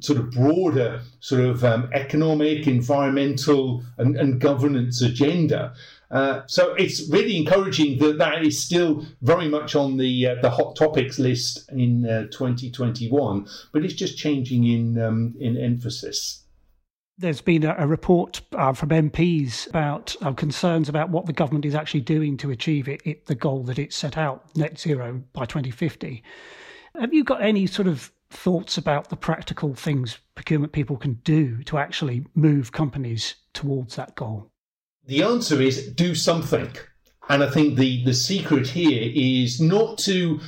sort 0.00 0.18
of 0.18 0.30
broader 0.32 1.00
sort 1.20 1.42
of 1.42 1.64
um, 1.64 1.88
economic, 1.92 2.66
environmental, 2.66 3.84
and, 3.98 4.16
and 4.16 4.40
governance 4.40 5.00
agenda. 5.00 5.72
Uh, 6.10 6.42
so 6.46 6.74
it's 6.74 7.08
really 7.08 7.36
encouraging 7.36 7.98
that 7.98 8.18
that 8.18 8.44
is 8.44 8.60
still 8.60 9.06
very 9.22 9.48
much 9.48 9.76
on 9.76 9.96
the 9.96 10.26
uh, 10.26 10.34
the 10.42 10.50
hot 10.50 10.74
topics 10.74 11.20
list 11.20 11.70
in 11.70 12.04
uh, 12.04 12.24
2021, 12.32 13.46
but 13.72 13.84
it's 13.84 13.94
just 13.94 14.18
changing 14.18 14.64
in 14.64 15.00
um, 15.00 15.34
in 15.38 15.56
emphasis. 15.56 16.44
There's 17.16 17.42
been 17.42 17.64
a, 17.64 17.86
report 17.86 18.40
uh, 18.52 18.72
from 18.72 18.88
MPs 18.88 19.68
about 19.68 20.16
uh, 20.22 20.32
concerns 20.32 20.88
about 20.88 21.10
what 21.10 21.26
the 21.26 21.34
government 21.34 21.66
is 21.66 21.74
actually 21.74 22.00
doing 22.00 22.38
to 22.38 22.50
achieve 22.50 22.88
it, 22.88 23.02
it, 23.04 23.26
the 23.26 23.34
goal 23.34 23.62
that 23.64 23.78
it 23.78 23.92
set 23.92 24.16
out, 24.16 24.44
net 24.56 24.80
zero 24.80 25.22
by 25.34 25.44
2050. 25.44 26.22
Have 26.98 27.14
you 27.14 27.24
got 27.24 27.42
any 27.42 27.66
sort 27.66 27.88
of 27.88 28.12
thoughts 28.30 28.78
about 28.78 29.08
the 29.08 29.16
practical 29.16 29.74
things 29.74 30.18
procurement 30.34 30.72
people 30.72 30.96
can 30.96 31.14
do 31.24 31.62
to 31.64 31.78
actually 31.78 32.24
move 32.34 32.72
companies 32.72 33.36
towards 33.52 33.96
that 33.96 34.14
goal? 34.14 34.50
The 35.06 35.22
answer 35.22 35.60
is 35.60 35.92
do 35.92 36.14
something. 36.14 36.70
And 37.28 37.42
I 37.42 37.50
think 37.50 37.76
the, 37.76 38.04
the 38.04 38.14
secret 38.14 38.68
here 38.68 39.10
is 39.14 39.60
not 39.60 39.98
to 39.98 40.40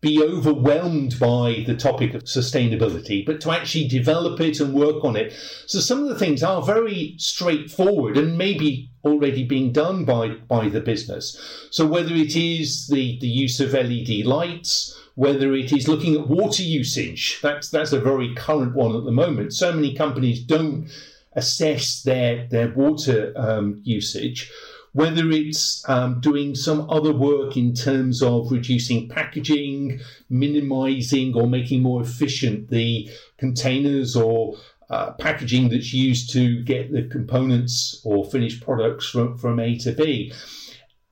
be 0.00 0.20
overwhelmed 0.20 1.18
by 1.20 1.62
the 1.66 1.76
topic 1.76 2.12
of 2.12 2.24
sustainability, 2.24 3.24
but 3.24 3.40
to 3.40 3.52
actually 3.52 3.86
develop 3.86 4.40
it 4.40 4.58
and 4.58 4.74
work 4.74 5.04
on 5.04 5.14
it. 5.14 5.32
So 5.66 5.78
some 5.78 6.02
of 6.02 6.08
the 6.08 6.18
things 6.18 6.42
are 6.42 6.60
very 6.60 7.14
straightforward 7.18 8.18
and 8.18 8.36
maybe 8.36 8.90
already 9.04 9.44
being 9.44 9.72
done 9.72 10.04
by, 10.04 10.30
by 10.48 10.68
the 10.68 10.80
business. 10.80 11.38
So 11.70 11.86
whether 11.86 12.14
it 12.14 12.34
is 12.34 12.88
the, 12.88 13.18
the 13.20 13.28
use 13.28 13.60
of 13.60 13.74
LED 13.74 14.26
lights, 14.26 14.98
whether 15.14 15.54
it 15.54 15.72
is 15.72 15.88
looking 15.88 16.14
at 16.14 16.28
water 16.28 16.62
usage, 16.62 17.38
that's 17.42 17.70
that's 17.70 17.92
a 17.92 18.00
very 18.00 18.34
current 18.34 18.74
one 18.74 18.96
at 18.96 19.04
the 19.04 19.12
moment. 19.12 19.52
So 19.52 19.72
many 19.72 19.94
companies 19.94 20.42
don't 20.42 20.88
assess 21.34 22.02
their 22.02 22.46
their 22.48 22.72
water 22.72 23.32
um, 23.36 23.80
usage 23.84 24.50
whether 24.92 25.30
it's 25.30 25.88
um, 25.88 26.20
doing 26.20 26.54
some 26.54 26.88
other 26.90 27.12
work 27.12 27.56
in 27.56 27.74
terms 27.74 28.22
of 28.22 28.52
reducing 28.52 29.08
packaging, 29.08 30.00
minimizing 30.28 31.34
or 31.34 31.46
making 31.46 31.82
more 31.82 32.02
efficient 32.02 32.68
the 32.68 33.10
containers 33.38 34.14
or 34.14 34.54
uh, 34.90 35.12
packaging 35.12 35.70
that's 35.70 35.94
used 35.94 36.30
to 36.30 36.62
get 36.64 36.92
the 36.92 37.02
components 37.04 38.02
or 38.04 38.24
finished 38.26 38.62
products 38.62 39.08
from, 39.08 39.38
from 39.38 39.58
A 39.58 39.78
to 39.78 39.92
B. 39.92 40.32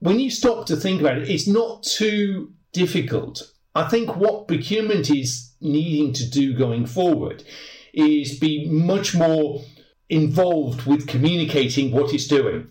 When 0.00 0.20
you 0.20 0.30
stop 0.30 0.66
to 0.66 0.76
think 0.76 1.00
about 1.00 1.18
it, 1.18 1.30
it's 1.30 1.46
not 1.46 1.82
too 1.82 2.52
difficult. 2.72 3.50
I 3.74 3.88
think 3.88 4.16
what 4.16 4.48
procurement 4.48 5.10
is 5.10 5.52
needing 5.60 6.12
to 6.14 6.28
do 6.28 6.54
going 6.56 6.86
forward 6.86 7.44
is 7.92 8.38
be 8.38 8.68
much 8.68 9.14
more 9.14 9.62
involved 10.08 10.86
with 10.86 11.06
communicating 11.06 11.92
what 11.92 12.12
it's 12.12 12.26
doing. 12.26 12.68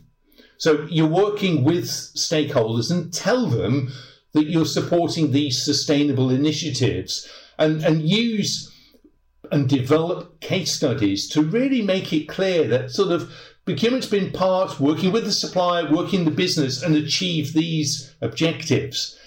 So 0.57 0.85
you're 0.89 1.07
working 1.07 1.63
with 1.63 1.85
stakeholders 1.85 2.91
and 2.91 3.13
tell 3.13 3.47
them 3.47 3.91
that 4.33 4.49
you're 4.49 4.65
supporting 4.65 5.31
these 5.31 5.63
sustainable 5.63 6.29
initiatives 6.29 7.27
and, 7.57 7.83
and 7.83 8.07
use 8.07 8.69
and 9.51 9.67
develop 9.67 10.39
case 10.41 10.71
studies 10.73 11.27
to 11.29 11.41
really 11.41 11.81
make 11.81 12.13
it 12.13 12.27
clear 12.27 12.67
that 12.67 12.91
sort 12.91 13.11
of 13.11 13.33
procurement's 13.65 14.07
been 14.07 14.31
part 14.31 14.79
working 14.79 15.11
with 15.11 15.23
the 15.23 15.31
supplier, 15.31 15.91
working 15.91 16.25
the 16.25 16.31
business 16.31 16.83
and 16.83 16.95
achieve 16.95 17.53
these 17.53 18.13
objectives. 18.21 19.17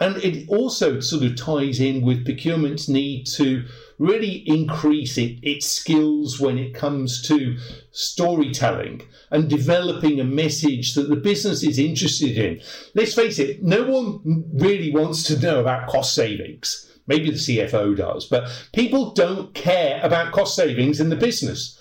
And 0.00 0.16
it 0.18 0.48
also 0.48 1.00
sort 1.00 1.24
of 1.24 1.36
ties 1.36 1.80
in 1.80 2.02
with 2.02 2.24
procurement's 2.24 2.88
need 2.88 3.26
to 3.34 3.64
really 3.98 4.44
increase 4.46 5.18
it, 5.18 5.38
its 5.42 5.66
skills 5.66 6.38
when 6.38 6.56
it 6.56 6.72
comes 6.72 7.20
to 7.22 7.56
storytelling 7.90 9.02
and 9.30 9.50
developing 9.50 10.20
a 10.20 10.24
message 10.24 10.94
that 10.94 11.08
the 11.08 11.16
business 11.16 11.64
is 11.64 11.78
interested 11.78 12.38
in. 12.38 12.60
Let's 12.94 13.14
face 13.14 13.40
it, 13.40 13.62
no 13.64 13.84
one 13.84 14.44
really 14.54 14.92
wants 14.92 15.24
to 15.24 15.38
know 15.38 15.60
about 15.60 15.88
cost 15.88 16.14
savings. 16.14 16.84
Maybe 17.08 17.30
the 17.30 17.36
CFO 17.36 17.96
does, 17.96 18.26
but 18.26 18.50
people 18.72 19.12
don't 19.12 19.54
care 19.54 19.98
about 20.02 20.32
cost 20.32 20.54
savings 20.54 21.00
in 21.00 21.08
the 21.08 21.16
business. 21.16 21.77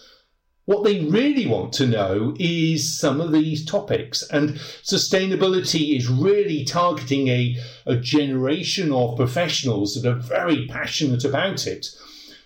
What 0.67 0.83
they 0.83 0.99
really 1.05 1.47
want 1.47 1.71
to 1.75 1.87
know 1.87 2.35
is 2.37 2.99
some 2.99 3.21
of 3.21 3.31
these 3.31 3.63
topics. 3.63 4.21
And 4.23 4.55
sustainability 4.83 5.95
is 5.95 6.09
really 6.09 6.65
targeting 6.65 7.29
a, 7.29 7.55
a 7.85 7.95
generation 7.95 8.91
of 8.91 9.15
professionals 9.15 9.95
that 9.95 10.05
are 10.05 10.19
very 10.19 10.67
passionate 10.67 11.23
about 11.23 11.67
it. 11.67 11.87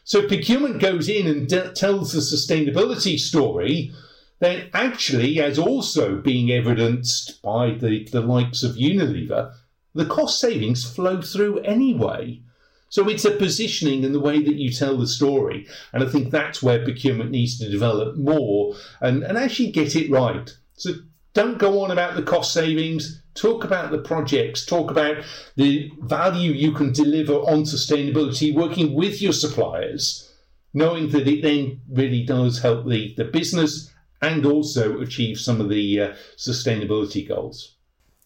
So 0.03 0.27
procurement 0.27 0.79
goes 0.79 1.09
in 1.09 1.25
and 1.25 1.47
de- 1.47 1.71
tells 1.71 2.13
the 2.13 2.19
sustainability 2.19 3.19
story, 3.19 3.91
then 4.37 4.69
actually, 4.71 5.41
as 5.41 5.57
also 5.57 6.17
being 6.17 6.51
evidenced 6.51 7.41
by 7.41 7.71
the, 7.71 8.07
the 8.11 8.21
likes 8.21 8.61
of 8.61 8.75
Unilever, 8.75 9.51
the 9.95 10.05
cost 10.05 10.39
savings 10.39 10.83
flow 10.83 11.23
through 11.23 11.61
anyway. 11.61 12.43
So 12.91 13.07
it's 13.07 13.23
a 13.23 13.31
positioning 13.31 14.03
in 14.03 14.11
the 14.11 14.19
way 14.19 14.43
that 14.43 14.55
you 14.55 14.69
tell 14.69 14.97
the 14.97 15.07
story. 15.07 15.65
And 15.93 16.03
I 16.03 16.09
think 16.09 16.29
that's 16.29 16.61
where 16.61 16.83
procurement 16.83 17.31
needs 17.31 17.57
to 17.59 17.69
develop 17.69 18.17
more 18.17 18.75
and, 18.99 19.23
and 19.23 19.37
actually 19.37 19.71
get 19.71 19.95
it 19.95 20.11
right. 20.11 20.53
So 20.73 20.91
don't 21.33 21.57
go 21.57 21.85
on 21.85 21.91
about 21.91 22.17
the 22.17 22.21
cost 22.21 22.53
savings. 22.53 23.23
Talk 23.33 23.63
about 23.63 23.91
the 23.91 23.99
projects. 23.99 24.65
Talk 24.65 24.91
about 24.91 25.23
the 25.55 25.89
value 26.01 26.51
you 26.51 26.73
can 26.73 26.91
deliver 26.91 27.35
on 27.35 27.63
sustainability, 27.63 28.53
working 28.53 28.93
with 28.93 29.21
your 29.21 29.31
suppliers, 29.31 30.29
knowing 30.73 31.11
that 31.11 31.29
it 31.29 31.43
then 31.43 31.79
really 31.89 32.25
does 32.25 32.61
help 32.61 32.85
the, 32.85 33.13
the 33.15 33.23
business 33.23 33.89
and 34.21 34.45
also 34.45 34.99
achieve 34.99 35.39
some 35.39 35.61
of 35.61 35.69
the 35.69 36.01
uh, 36.01 36.13
sustainability 36.35 37.25
goals. 37.25 37.77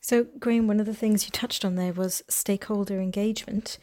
So, 0.02 0.26
Graham, 0.40 0.68
one 0.68 0.80
of 0.80 0.88
the 0.88 0.94
things 0.94 1.26
you 1.26 1.32
touched 1.32 1.64
on 1.64 1.76
there 1.76 1.94
was 1.94 2.24
stakeholder 2.28 3.00
engagement. 3.00 3.78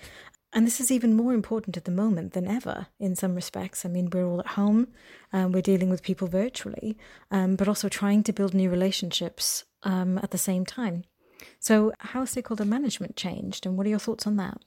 And 0.52 0.66
this 0.66 0.80
is 0.80 0.90
even 0.90 1.16
more 1.16 1.32
important 1.32 1.76
at 1.76 1.86
the 1.86 1.90
moment 1.90 2.34
than 2.34 2.46
ever 2.46 2.88
in 3.00 3.16
some 3.16 3.34
respects. 3.34 3.86
I 3.86 3.88
mean, 3.88 4.10
we're 4.10 4.26
all 4.26 4.40
at 4.40 4.48
home, 4.48 4.88
um, 5.32 5.52
we're 5.52 5.62
dealing 5.62 5.88
with 5.88 6.02
people 6.02 6.28
virtually, 6.28 6.98
um, 7.30 7.56
but 7.56 7.68
also 7.68 7.88
trying 7.88 8.22
to 8.24 8.32
build 8.32 8.52
new 8.52 8.68
relationships 8.68 9.64
um, 9.82 10.18
at 10.18 10.30
the 10.30 10.38
same 10.38 10.66
time. 10.66 11.04
So, 11.58 11.92
how 11.98 12.20
has 12.20 12.30
stakeholder 12.30 12.64
management 12.64 13.16
changed, 13.16 13.66
and 13.66 13.76
what 13.76 13.86
are 13.86 13.90
your 13.90 13.98
thoughts 13.98 14.26
on 14.26 14.36
that? 14.36 14.58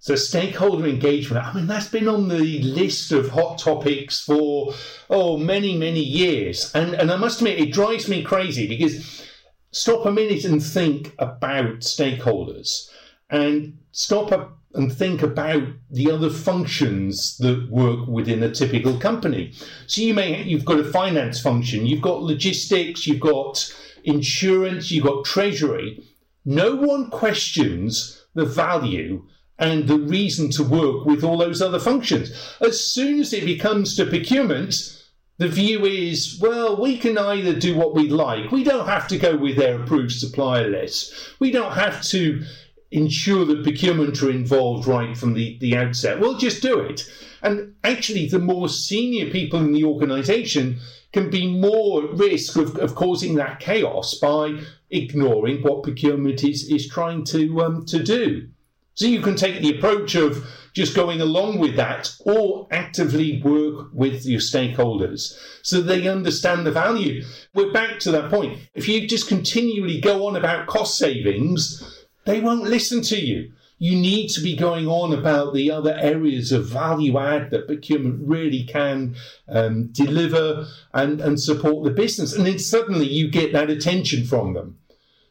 So, 0.00 0.14
stakeholder 0.16 0.86
engagement, 0.86 1.44
I 1.44 1.54
mean, 1.54 1.66
that's 1.66 1.88
been 1.88 2.08
on 2.08 2.28
the 2.28 2.60
list 2.62 3.12
of 3.12 3.30
hot 3.30 3.58
topics 3.58 4.20
for, 4.22 4.74
oh, 5.08 5.36
many, 5.36 5.76
many 5.76 6.02
years. 6.02 6.72
And, 6.74 6.94
and 6.94 7.10
I 7.10 7.16
must 7.16 7.40
admit, 7.40 7.60
it 7.60 7.72
drives 7.72 8.08
me 8.08 8.22
crazy 8.22 8.66
because 8.66 9.24
stop 9.70 10.04
a 10.04 10.12
minute 10.12 10.44
and 10.44 10.62
think 10.62 11.14
about 11.18 11.80
stakeholders 11.80 12.90
and 13.30 13.78
stop 13.92 14.32
a, 14.32 14.48
and 14.74 14.92
think 14.92 15.22
about 15.22 15.62
the 15.90 16.10
other 16.10 16.30
functions 16.30 17.36
that 17.38 17.68
work 17.70 18.06
within 18.06 18.42
a 18.42 18.50
typical 18.50 18.98
company. 18.98 19.52
So 19.86 20.02
you 20.02 20.14
may 20.14 20.42
you've 20.42 20.64
got 20.64 20.80
a 20.80 20.84
finance 20.84 21.40
function, 21.40 21.86
you've 21.86 22.02
got 22.02 22.22
logistics, 22.22 23.06
you've 23.06 23.20
got 23.20 23.74
insurance, 24.04 24.90
you've 24.90 25.04
got 25.04 25.24
treasury. 25.24 26.04
No 26.44 26.74
one 26.74 27.10
questions 27.10 28.24
the 28.34 28.44
value 28.46 29.26
and 29.58 29.88
the 29.88 29.98
reason 29.98 30.50
to 30.52 30.62
work 30.62 31.04
with 31.04 31.24
all 31.24 31.38
those 31.38 31.60
other 31.60 31.80
functions. 31.80 32.30
As 32.60 32.80
soon 32.80 33.20
as 33.20 33.32
it 33.32 33.44
becomes 33.44 33.96
to 33.96 34.06
procurement, 34.06 34.94
the 35.38 35.48
view 35.48 35.84
is, 35.84 36.38
well, 36.40 36.80
we 36.80 36.98
can 36.98 37.18
either 37.18 37.58
do 37.58 37.76
what 37.76 37.94
we 37.94 38.08
like. 38.08 38.50
We 38.50 38.64
don't 38.64 38.86
have 38.86 39.08
to 39.08 39.18
go 39.18 39.36
with 39.36 39.56
their 39.56 39.80
approved 39.80 40.12
supplier 40.12 40.68
list. 40.68 41.12
We 41.38 41.50
don't 41.50 41.72
have 41.72 42.02
to 42.04 42.42
ensure 42.90 43.44
that 43.44 43.62
procurement 43.62 44.22
are 44.22 44.30
involved 44.30 44.86
right 44.86 45.16
from 45.16 45.34
the, 45.34 45.58
the 45.60 45.76
outset. 45.76 46.20
We'll 46.20 46.38
just 46.38 46.62
do 46.62 46.80
it. 46.80 47.10
And 47.42 47.74
actually, 47.84 48.28
the 48.28 48.38
more 48.38 48.68
senior 48.68 49.30
people 49.30 49.60
in 49.60 49.72
the 49.72 49.84
organisation 49.84 50.78
can 51.12 51.30
be 51.30 51.46
more 51.46 52.04
at 52.04 52.14
risk 52.14 52.56
of, 52.56 52.76
of 52.76 52.94
causing 52.94 53.34
that 53.36 53.60
chaos 53.60 54.14
by 54.14 54.60
ignoring 54.90 55.62
what 55.62 55.82
procurement 55.82 56.44
is, 56.44 56.70
is 56.70 56.88
trying 56.88 57.24
to, 57.24 57.60
um, 57.60 57.86
to 57.86 58.02
do. 58.02 58.48
So 58.94 59.06
you 59.06 59.20
can 59.20 59.36
take 59.36 59.60
the 59.60 59.76
approach 59.76 60.16
of 60.16 60.44
just 60.72 60.94
going 60.94 61.20
along 61.20 61.58
with 61.58 61.76
that 61.76 62.14
or 62.24 62.66
actively 62.70 63.40
work 63.42 63.88
with 63.92 64.26
your 64.26 64.40
stakeholders 64.40 65.38
so 65.62 65.80
they 65.80 66.08
understand 66.08 66.66
the 66.66 66.72
value. 66.72 67.24
We're 67.54 67.72
back 67.72 68.00
to 68.00 68.10
that 68.12 68.30
point. 68.30 68.58
If 68.74 68.88
you 68.88 69.06
just 69.06 69.28
continually 69.28 70.00
go 70.00 70.26
on 70.26 70.36
about 70.36 70.66
cost 70.66 70.98
savings, 70.98 71.97
they 72.28 72.40
won't 72.40 72.64
listen 72.64 73.00
to 73.00 73.18
you. 73.18 73.52
You 73.78 73.96
need 73.96 74.28
to 74.30 74.42
be 74.42 74.54
going 74.54 74.86
on 74.86 75.14
about 75.14 75.54
the 75.54 75.70
other 75.70 75.96
areas 75.98 76.52
of 76.52 76.66
value 76.66 77.18
add 77.18 77.50
that 77.50 77.66
procurement 77.66 78.20
really 78.28 78.64
can 78.64 79.16
um, 79.48 79.86
deliver 79.86 80.66
and, 80.92 81.22
and 81.22 81.40
support 81.40 81.84
the 81.84 81.90
business. 81.90 82.34
And 82.34 82.44
then 82.44 82.58
suddenly 82.58 83.06
you 83.06 83.30
get 83.30 83.54
that 83.54 83.70
attention 83.70 84.26
from 84.26 84.52
them. 84.52 84.76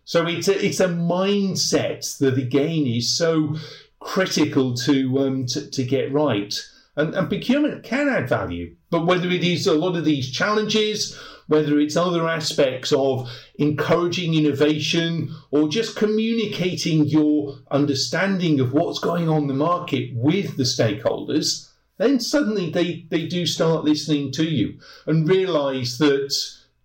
So 0.05 0.25
it's 0.25 0.47
a, 0.47 0.65
it's 0.65 0.79
a 0.79 0.87
mindset 0.87 2.17
that 2.17 2.39
again 2.39 2.87
is 2.87 3.15
so 3.15 3.55
critical 3.99 4.73
to, 4.77 5.19
um, 5.19 5.45
to, 5.47 5.69
to 5.69 5.83
get 5.83 6.11
right. 6.11 6.59
And, 6.95 7.13
and 7.13 7.29
procurement 7.29 7.83
can 7.83 8.09
add 8.09 8.27
value, 8.27 8.75
but 8.89 9.05
whether 9.05 9.29
it 9.29 9.43
is 9.43 9.67
a 9.67 9.75
lot 9.75 9.95
of 9.97 10.03
these 10.03 10.31
challenges 10.31 11.15
whether 11.47 11.79
it's 11.79 11.95
other 11.95 12.27
aspects 12.27 12.91
of 12.91 13.29
encouraging 13.57 14.33
innovation 14.33 15.33
or 15.51 15.67
just 15.67 15.95
communicating 15.95 17.05
your 17.05 17.59
understanding 17.71 18.59
of 18.59 18.73
what's 18.73 18.99
going 18.99 19.29
on 19.29 19.43
in 19.43 19.47
the 19.47 19.53
market 19.53 20.11
with 20.13 20.57
the 20.57 20.63
stakeholders, 20.63 21.69
then 21.97 22.19
suddenly 22.19 22.69
they, 22.69 23.05
they 23.09 23.25
do 23.25 23.45
start 23.45 23.83
listening 23.83 24.31
to 24.31 24.43
you 24.43 24.77
and 25.05 25.27
realize 25.27 25.97
that 25.97 26.33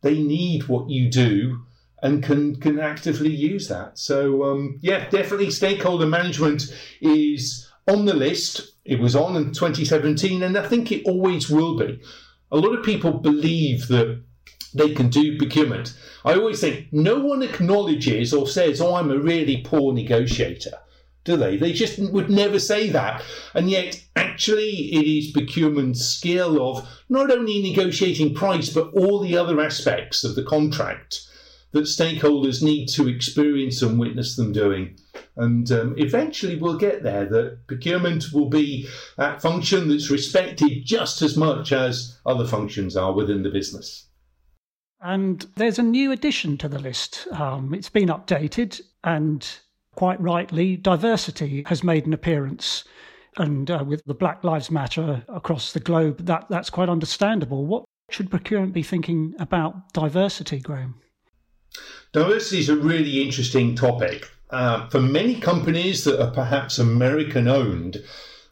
they 0.01 0.23
need 0.23 0.69
what 0.69 0.89
you 0.89 1.11
do 1.11 1.63
and 2.03 2.23
can 2.23 2.57
can 2.57 2.81
actively 2.81 3.31
use 3.31 3.69
that. 3.69 3.97
So 3.99 4.45
um, 4.45 4.79
yeah, 4.83 5.09
definitely 5.09 5.51
stakeholder 5.51 6.07
management 6.07 6.65
is 7.01 7.71
on 7.87 8.05
the 8.05 8.15
list. 8.15 8.73
It 8.85 8.99
was 8.99 9.15
on 9.15 9.37
in 9.37 9.53
2017, 9.53 10.43
and 10.43 10.59
I 10.59 10.67
think 10.67 10.91
it 10.91 11.07
always 11.07 11.49
will 11.49 11.79
be. 11.79 12.01
A 12.51 12.57
lot 12.57 12.77
of 12.77 12.85
people 12.85 13.13
believe 13.13 13.87
that 13.89 14.21
they 14.75 14.95
can 14.95 15.09
do 15.09 15.39
procurement. 15.39 15.95
I 16.25 16.35
always 16.35 16.61
think 16.61 16.89
no 16.93 17.19
one 17.19 17.43
acknowledges 17.43 18.33
or 18.33 18.47
says, 18.47 18.81
"Oh, 18.81 18.95
I'm 18.95 19.11
a 19.11 19.19
really 19.19 19.59
poor 19.59 19.93
negotiator." 19.93 20.79
Do 21.25 21.37
they? 21.37 21.57
They 21.57 21.73
just 21.73 21.99
would 21.99 22.31
never 22.31 22.59
say 22.59 22.91
that. 22.91 23.23
And 23.55 23.71
yet, 23.71 24.03
actually, 24.17 24.93
it 24.93 25.07
is 25.07 25.31
procurement's 25.31 26.05
skill 26.05 26.61
of 26.61 26.89
not 27.09 27.31
only 27.31 27.63
negotiating 27.63 28.35
price, 28.35 28.71
but 28.71 28.93
all 28.93 29.21
the 29.21 29.37
other 29.37 29.61
aspects 29.61 30.25
of 30.25 30.35
the 30.35 30.43
contract 30.43 31.21
that 31.71 31.85
stakeholders 31.85 32.63
need 32.63 32.87
to 32.87 33.09
experience 33.09 33.83
and 33.83 33.99
witness 33.99 34.37
them 34.37 34.53
doing. 34.53 34.99
And 35.37 35.71
um, 35.73 35.95
eventually 35.97 36.57
we'll 36.57 36.77
get 36.77 37.03
there 37.03 37.25
that 37.27 37.67
procurement 37.67 38.33
will 38.33 38.51
be 38.51 38.89
that 39.17 39.41
function 39.41 39.89
that's 39.89 40.11
respected 40.11 40.85
just 40.85 41.23
as 41.23 41.37
much 41.37 41.73
as 41.73 42.19
other 42.27 42.47
functions 42.47 42.97
are 42.97 43.13
within 43.13 43.43
the 43.43 43.51
business. 43.51 44.07
And 45.03 45.45
there's 45.57 45.81
a 45.81 45.83
new 45.83 46.13
addition 46.13 46.57
to 46.59 46.69
the 46.69 46.79
list. 46.79 47.27
Um, 47.33 47.75
it's 47.75 47.89
been 47.89 48.09
updated, 48.09 48.81
and 49.03 49.47
quite 49.97 50.21
rightly, 50.21 50.77
diversity 50.77 51.65
has 51.67 51.83
made 51.83 52.07
an 52.07 52.13
appearance. 52.13 52.85
And 53.37 53.71
uh, 53.71 53.85
with 53.87 54.05
the 54.05 54.15
Black 54.15 54.45
Lives 54.45 54.71
Matter 54.71 55.25
across 55.29 55.73
the 55.73 55.81
globe, 55.81 56.27
that, 56.27 56.47
that's 56.49 56.71
quite 56.71 56.89
understandable. 56.89 57.67
What 57.67 57.85
should 58.11 58.31
procurement 58.31 58.75
be 58.75 58.83
thinking 58.83 59.35
about 59.41 59.93
diversity, 59.93 60.61
Graham? 60.61 61.01
Diversity 62.13 62.61
is 62.61 62.69
a 62.69 62.77
really 62.77 63.23
interesting 63.23 63.75
topic. 63.75 64.29
Uh, 64.51 64.87
for 64.89 65.01
many 65.01 65.41
companies 65.41 66.05
that 66.05 66.23
are 66.23 66.31
perhaps 66.31 66.79
American 66.79 67.49
owned, 67.49 68.05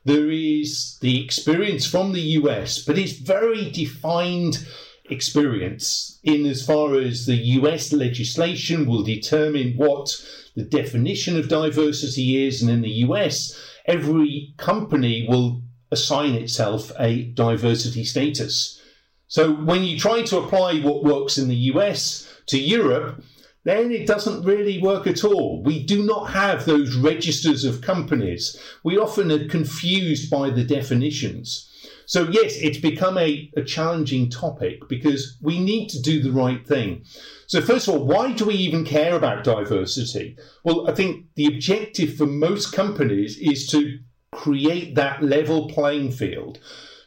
there 0.05 0.31
is 0.31 0.99
the 1.03 1.23
experience 1.23 1.87
from 1.87 2.13
the 2.13 2.23
US, 2.23 2.83
but 2.83 2.99
it's 2.99 3.13
very 3.13 3.71
defined 3.71 4.67
experience 5.11 6.19
in 6.23 6.47
as 6.47 6.65
far 6.65 6.95
as 6.95 7.27
the 7.27 7.37
US 7.37 7.93
legislation 7.93 8.87
will 8.87 9.03
determine 9.03 9.75
what 9.77 10.15
the 10.55 10.65
definition 10.65 11.39
of 11.39 11.49
diversity 11.49 12.47
is, 12.47 12.63
and 12.63 12.71
in 12.71 12.83
the 12.83 13.05
US, 13.07 13.59
every 13.87 14.55
company 14.57 15.27
will 15.29 15.63
assign 15.91 16.35
itself 16.35 16.93
a 16.99 17.25
diversity 17.25 18.05
status. 18.05 18.81
So 19.27 19.53
when 19.53 19.85
you 19.85 19.99
try 19.99 20.23
to 20.23 20.39
apply 20.39 20.81
what 20.81 21.05
works 21.05 21.39
in 21.39 21.49
the 21.49 21.71
US 21.73 22.33
to 22.47 22.59
Europe, 22.59 23.23
then 23.65 23.93
it 23.93 24.07
doesn't 24.07 24.45
really 24.45 24.81
work 24.81 25.07
at 25.07 25.23
all. 25.23 25.63
We 25.63 25.85
do 25.85 26.03
not 26.03 26.31
have 26.31 26.65
those 26.65 26.97
registers 26.97 27.65
of 27.65 27.83
companies. 27.83 28.59
We 28.83 28.99
often 28.99 29.31
are 29.31 29.49
confused 29.49 30.31
by 30.31 30.51
the 30.51 30.65
definitions. 30.65 31.70
So, 32.11 32.27
yes, 32.29 32.57
it's 32.57 32.79
become 32.79 33.17
a, 33.19 33.49
a 33.57 33.63
challenging 33.63 34.31
topic 34.31 34.89
because 34.89 35.37
we 35.41 35.61
need 35.61 35.91
to 35.91 36.03
do 36.03 36.21
the 36.21 36.33
right 36.33 36.67
thing. 36.67 37.05
So, 37.47 37.61
first 37.61 37.87
of 37.87 37.95
all, 37.95 38.05
why 38.05 38.33
do 38.33 38.47
we 38.47 38.55
even 38.55 38.85
care 38.85 39.15
about 39.15 39.45
diversity? 39.45 40.37
Well, 40.65 40.91
I 40.91 40.93
think 40.93 41.27
the 41.37 41.47
objective 41.47 42.17
for 42.17 42.27
most 42.27 42.73
companies 42.73 43.39
is 43.39 43.69
to 43.69 44.01
create 44.33 44.97
that 44.97 45.23
level 45.23 45.69
playing 45.69 46.11
field 46.11 46.59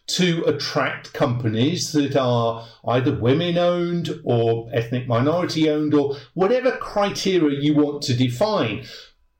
to 0.08 0.42
attract 0.46 1.12
companies 1.12 1.92
that 1.92 2.16
are 2.16 2.66
either 2.88 3.14
women 3.14 3.58
owned 3.58 4.22
or 4.24 4.70
ethnic 4.72 5.06
minority 5.06 5.70
owned 5.70 5.94
or 5.94 6.16
whatever 6.34 6.78
criteria 6.78 7.60
you 7.60 7.74
want 7.74 8.04
to 8.04 8.14
define. 8.16 8.86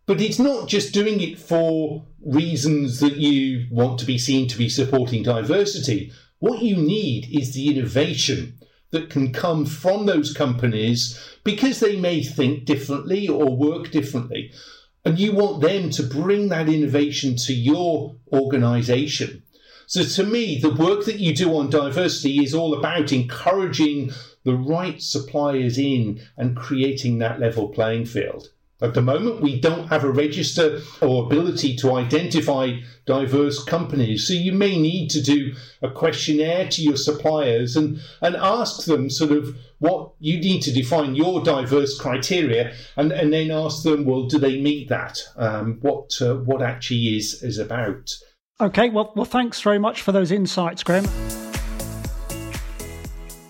But 0.06 0.20
it's 0.20 0.40
not 0.40 0.68
just 0.68 0.94
doing 0.94 1.22
it 1.22 1.40
for 1.40 2.06
reasons 2.22 3.00
that 3.00 3.16
you 3.16 3.68
want 3.72 4.00
to 4.00 4.06
be 4.06 4.18
seen 4.18 4.48
to 4.50 4.58
be 4.58 4.68
supporting 4.70 5.24
diversity. 5.24 6.12
What 6.40 6.62
you 6.62 6.76
need 6.76 7.30
is 7.32 7.54
the 7.54 7.70
innovation 7.70 8.60
that 8.92 9.10
can 9.10 9.32
come 9.32 9.66
from 9.66 10.06
those 10.06 10.34
companies 10.34 11.20
because 11.44 11.80
they 11.80 12.00
may 12.00 12.22
think 12.22 12.66
differently 12.66 13.28
or 13.28 13.56
work 13.56 13.92
differently. 13.92 14.52
And 15.06 15.20
you 15.20 15.34
want 15.34 15.62
them 15.62 15.90
to 15.92 16.04
bring 16.04 16.50
that 16.50 16.70
innovation 16.70 17.36
to 17.38 17.54
your 17.54 18.16
organization. 18.32 19.44
So, 19.86 20.04
to 20.04 20.24
me, 20.24 20.60
the 20.60 20.74
work 20.74 21.06
that 21.06 21.20
you 21.20 21.36
do 21.36 21.56
on 21.58 21.70
diversity 21.70 22.42
is 22.44 22.54
all 22.54 22.74
about 22.74 23.12
encouraging 23.12 24.12
the 24.44 24.56
right 24.56 25.02
suppliers 25.02 25.78
in 25.78 26.22
and 26.38 26.56
creating 26.56 27.20
that 27.20 27.40
level 27.40 27.68
playing 27.70 28.06
field. 28.06 28.50
At 28.84 28.96
the 28.96 29.02
moment, 29.02 29.40
we 29.40 29.62
don't 29.62 29.88
have 29.88 30.04
a 30.04 30.12
register 30.12 30.82
or 31.02 31.24
ability 31.24 31.74
to 31.78 31.94
identify 31.94 32.74
diverse 33.06 33.64
companies. 33.64 34.28
So 34.28 34.34
you 34.34 34.52
may 34.52 34.78
need 34.78 35.10
to 35.12 35.22
do 35.22 35.54
a 35.82 35.90
questionnaire 35.90 36.68
to 36.68 36.82
your 36.82 36.98
suppliers 36.98 37.78
and, 37.78 38.02
and 38.22 38.36
ask 38.36 38.86
them 38.86 39.10
sort 39.10 39.32
of 39.32 39.56
what 39.80 40.12
you 40.20 40.38
need 40.38 40.64
to 40.64 40.74
define 40.74 41.16
your 41.16 41.42
diverse 41.42 41.98
criteria 41.98 42.74
and, 42.98 43.14
and 43.14 43.32
then 43.32 43.52
ask 43.52 43.84
them, 43.84 44.04
well, 44.04 44.24
do 44.24 44.38
they 44.38 44.62
meet 44.62 44.90
that? 44.90 45.18
Um, 45.38 45.78
what, 45.80 46.22
uh, 46.22 46.36
what 46.36 46.62
actually 46.62 47.16
is, 47.16 47.42
is 47.42 47.60
about. 47.60 48.12
Okay, 48.60 48.90
well, 48.90 49.14
well, 49.16 49.26
thanks 49.26 49.62
very 49.62 49.80
much 49.80 50.02
for 50.02 50.12
those 50.12 50.30
insights, 50.30 50.84
Graham. 50.84 51.06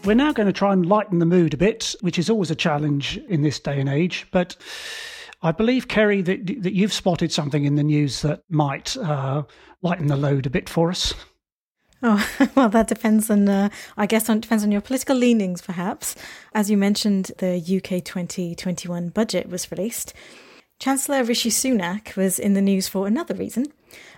We're 0.05 0.13
now 0.13 0.31
going 0.31 0.47
to 0.47 0.53
try 0.53 0.73
and 0.73 0.85
lighten 0.85 1.17
the 1.17 1.25
mood 1.25 1.55
a 1.55 1.57
bit, 1.57 1.95
which 2.01 2.19
is 2.19 2.29
always 2.29 2.51
a 2.51 2.55
challenge 2.55 3.17
in 3.29 3.41
this 3.41 3.59
day 3.59 3.79
and 3.79 3.89
age. 3.89 4.27
But 4.31 4.57
I 5.43 5.51
believe, 5.51 5.89
Kerry, 5.89 6.21
that, 6.21 6.63
that 6.63 6.73
you've 6.73 6.93
spotted 6.93 7.31
something 7.31 7.65
in 7.65 7.75
the 7.75 7.83
news 7.83 8.21
that 8.21 8.43
might 8.49 8.95
uh, 8.95 9.43
lighten 9.81 10.07
the 10.07 10.15
load 10.15 10.45
a 10.45 10.49
bit 10.49 10.69
for 10.69 10.89
us. 10.89 11.13
Oh, 12.01 12.25
well, 12.55 12.69
that 12.69 12.87
depends 12.87 13.29
on, 13.29 13.47
uh, 13.49 13.69
I 13.97 14.05
guess, 14.05 14.29
on, 14.29 14.39
depends 14.39 14.63
on 14.63 14.71
your 14.71 14.81
political 14.81 15.17
leanings, 15.17 15.61
perhaps. 15.61 16.15
As 16.53 16.71
you 16.71 16.77
mentioned, 16.77 17.31
the 17.39 17.57
UK 17.57 18.03
2021 18.03 19.09
budget 19.09 19.49
was 19.49 19.69
released. 19.69 20.13
Chancellor 20.79 21.23
Rishi 21.23 21.49
Sunak 21.49 22.15
was 22.15 22.39
in 22.39 22.53
the 22.53 22.61
news 22.61 22.87
for 22.87 23.05
another 23.05 23.35
reason. 23.35 23.65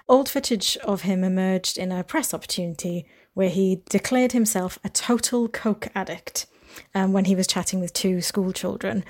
Old 0.08 0.30
footage 0.30 0.78
of 0.78 1.02
him 1.02 1.24
emerged 1.24 1.78
in 1.78 1.92
a 1.92 2.04
press 2.04 2.34
opportunity 2.34 3.06
where 3.34 3.50
he 3.50 3.82
declared 3.90 4.32
himself 4.32 4.78
a 4.84 4.90
total 4.90 5.48
Coke 5.48 5.88
addict 5.96 6.46
um, 6.94 7.14
when 7.14 7.26
he 7.26 7.36
was 7.36 7.48
chatting 7.48 7.80
with 7.80 7.94
two 7.94 8.22
school 8.22 8.52
children. 8.52 9.04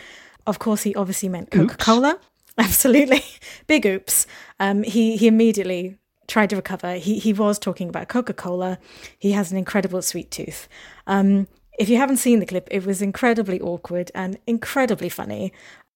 Of 0.47 0.59
course, 0.59 0.83
he 0.83 0.93
obviously 0.95 1.29
meant 1.29 1.51
Coca 1.51 1.77
Cola. 1.77 2.19
Absolutely. 2.57 3.23
Big 3.67 3.85
oops. 3.85 4.27
Um, 4.59 4.83
he, 4.83 5.17
he 5.17 5.27
immediately 5.27 5.97
tried 6.27 6.49
to 6.51 6.55
recover. 6.55 6.95
He, 6.95 7.19
he 7.19 7.33
was 7.33 7.59
talking 7.59 7.89
about 7.89 8.07
Coca 8.07 8.33
Cola. 8.33 8.79
He 9.17 9.33
has 9.33 9.51
an 9.51 9.57
incredible 9.57 10.01
sweet 10.01 10.31
tooth. 10.31 10.67
Um, 11.07 11.47
if 11.77 11.89
you 11.89 11.97
haven't 11.97 12.17
seen 12.17 12.39
the 12.39 12.45
clip, 12.45 12.67
it 12.71 12.85
was 12.85 13.01
incredibly 13.01 13.59
awkward 13.59 14.11
and 14.15 14.37
incredibly 14.47 15.09
funny. 15.09 15.51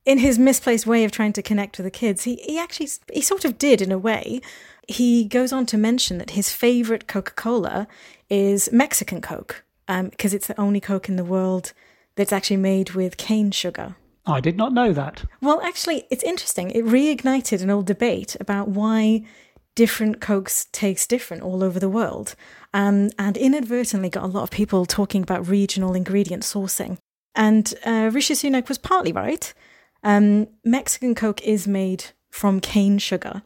In 0.05 0.17
his 0.17 0.39
misplaced 0.39 0.87
way 0.87 1.03
of 1.03 1.11
trying 1.11 1.33
to 1.33 1.41
connect 1.41 1.77
with 1.77 1.85
the 1.85 1.91
kids, 1.91 2.23
he, 2.23 2.35
he 2.37 2.57
actually 2.57 2.89
he 3.13 3.21
sort 3.21 3.45
of 3.45 3.57
did 3.57 3.81
in 3.81 3.91
a 3.91 3.97
way. 3.97 4.41
He 4.87 5.25
goes 5.25 5.53
on 5.53 5.65
to 5.67 5.77
mention 5.77 6.17
that 6.17 6.31
his 6.31 6.51
favorite 6.51 7.07
Coca 7.07 7.33
Cola 7.33 7.87
is 8.29 8.71
Mexican 8.71 9.21
Coke 9.21 9.63
because 9.87 10.33
um, 10.33 10.35
it's 10.35 10.47
the 10.47 10.59
only 10.59 10.79
Coke 10.79 11.09
in 11.09 11.15
the 11.15 11.23
world 11.23 11.73
that's 12.15 12.33
actually 12.33 12.57
made 12.57 12.91
with 12.91 13.17
cane 13.17 13.51
sugar. 13.51 13.95
I 14.29 14.39
did 14.39 14.57
not 14.57 14.73
know 14.73 14.93
that. 14.93 15.23
Well, 15.41 15.61
actually, 15.61 16.05
it's 16.09 16.23
interesting. 16.23 16.71
It 16.71 16.85
reignited 16.85 17.61
an 17.61 17.69
old 17.69 17.85
debate 17.85 18.35
about 18.39 18.69
why 18.69 19.23
different 19.75 20.19
Cokes 20.19 20.67
taste 20.71 21.09
different 21.09 21.43
all 21.43 21.63
over 21.63 21.79
the 21.79 21.89
world, 21.89 22.35
um, 22.73 23.09
and 23.17 23.37
inadvertently 23.37 24.09
got 24.09 24.23
a 24.23 24.27
lot 24.27 24.43
of 24.43 24.51
people 24.51 24.85
talking 24.85 25.23
about 25.23 25.47
regional 25.47 25.95
ingredient 25.95 26.43
sourcing. 26.43 26.97
And 27.35 27.73
uh, 27.85 28.09
Rishi 28.13 28.33
Sunak 28.33 28.67
was 28.67 28.77
partly 28.77 29.11
right. 29.11 29.53
Um, 30.03 30.47
Mexican 30.63 31.15
Coke 31.15 31.41
is 31.41 31.67
made 31.67 32.05
from 32.29 32.59
cane 32.59 32.97
sugar. 32.97 33.43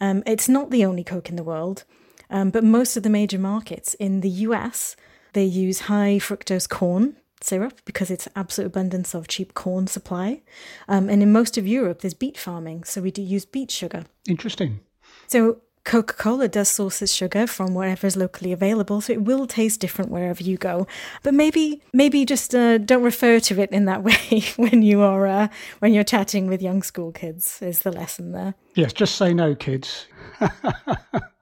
Um, 0.00 0.22
it's 0.26 0.48
not 0.48 0.70
the 0.70 0.84
only 0.84 1.04
Coke 1.04 1.28
in 1.28 1.36
the 1.36 1.44
world, 1.44 1.84
um, 2.30 2.50
but 2.50 2.64
most 2.64 2.96
of 2.96 3.02
the 3.02 3.10
major 3.10 3.38
markets 3.38 3.94
in 3.94 4.20
the 4.20 4.30
US 4.30 4.96
they 5.32 5.44
use 5.44 5.80
high 5.80 6.18
fructose 6.18 6.68
corn 6.68 7.16
syrup 7.40 7.80
because 7.84 8.10
it's 8.10 8.28
absolute 8.34 8.68
abundance 8.68 9.14
of 9.14 9.28
cheap 9.28 9.54
corn 9.54 9.86
supply. 9.86 10.42
Um, 10.88 11.08
and 11.08 11.22
in 11.22 11.32
most 11.32 11.56
of 11.58 11.66
Europe, 11.66 12.00
there's 12.00 12.14
beet 12.14 12.38
farming, 12.38 12.84
so 12.84 13.00
we 13.00 13.10
do 13.10 13.22
use 13.22 13.44
beet 13.44 13.70
sugar. 13.70 14.04
Interesting. 14.28 14.80
So 15.26 15.60
Coca 15.86 16.14
Cola 16.14 16.48
does 16.48 16.68
source 16.68 17.00
its 17.00 17.12
sugar 17.12 17.46
from 17.46 17.72
wherever 17.72 18.08
is 18.08 18.16
locally 18.16 18.52
available, 18.52 19.00
so 19.00 19.12
it 19.12 19.22
will 19.22 19.46
taste 19.46 19.80
different 19.80 20.10
wherever 20.10 20.42
you 20.42 20.56
go. 20.56 20.88
But 21.22 21.32
maybe, 21.32 21.80
maybe 21.92 22.24
just 22.24 22.54
uh, 22.56 22.78
don't 22.78 23.04
refer 23.04 23.38
to 23.38 23.60
it 23.62 23.70
in 23.70 23.84
that 23.84 24.02
way 24.02 24.42
when 24.56 24.82
you 24.82 25.00
are 25.02 25.26
uh, 25.28 25.48
when 25.78 25.94
you're 25.94 26.04
chatting 26.04 26.48
with 26.48 26.60
young 26.60 26.82
school 26.82 27.12
kids. 27.12 27.62
Is 27.62 27.80
the 27.80 27.92
lesson 27.92 28.32
there? 28.32 28.54
Yes, 28.74 28.92
just 28.92 29.14
say 29.14 29.32
no, 29.32 29.54
kids. 29.54 30.06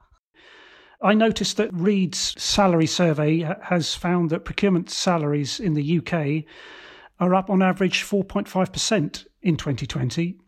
I 1.05 1.13
noticed 1.13 1.55
that 1.57 1.71
Reed's 1.71 2.33
salary 2.41 2.87
survey 2.87 3.41
has 3.61 3.93
found 3.93 4.31
that 4.31 4.43
procurement 4.43 4.89
salaries 4.89 5.59
in 5.59 5.75
the 5.75 5.99
UK 5.99 6.45
are 7.19 7.35
up 7.35 7.51
on 7.51 7.61
average 7.61 8.03
4.5% 8.03 9.27
in 9.43 9.55
2020 9.55 10.39